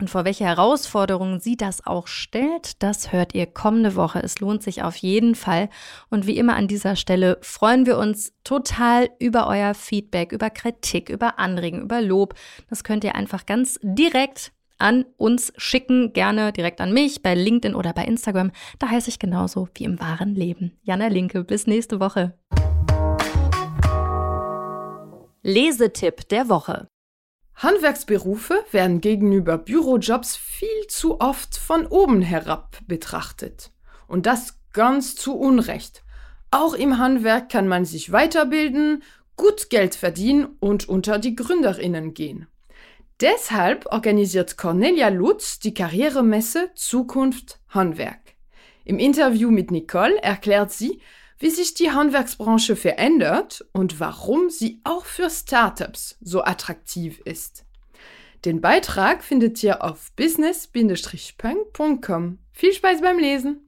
[0.00, 4.22] Und vor welche Herausforderungen sie das auch stellt, das hört ihr kommende Woche.
[4.22, 5.68] Es lohnt sich auf jeden Fall.
[6.08, 11.08] Und wie immer an dieser Stelle freuen wir uns total über euer Feedback, über Kritik,
[11.08, 12.34] über Anregen, über Lob.
[12.70, 17.74] Das könnt ihr einfach ganz direkt an uns schicken, gerne direkt an mich bei LinkedIn
[17.74, 18.52] oder bei Instagram.
[18.78, 20.78] Da heiße ich genauso wie im wahren Leben.
[20.82, 22.38] Jana Linke, bis nächste Woche.
[25.42, 26.88] Lesetipp der Woche.
[27.54, 33.72] Handwerksberufe werden gegenüber Bürojobs viel zu oft von oben herab betrachtet.
[34.06, 36.04] Und das ganz zu Unrecht.
[36.50, 39.02] Auch im Handwerk kann man sich weiterbilden,
[39.36, 42.46] gut Geld verdienen und unter die Gründerinnen gehen.
[43.20, 48.36] Deshalb organisiert Cornelia Lutz die Karrieremesse Zukunft Handwerk.
[48.84, 51.00] Im Interview mit Nicole erklärt sie,
[51.38, 57.64] wie sich die Handwerksbranche verändert und warum sie auch für Startups so attraktiv ist.
[58.44, 62.38] Den Beitrag findet ihr auf business-punk.com.
[62.52, 63.67] Viel Spaß beim Lesen!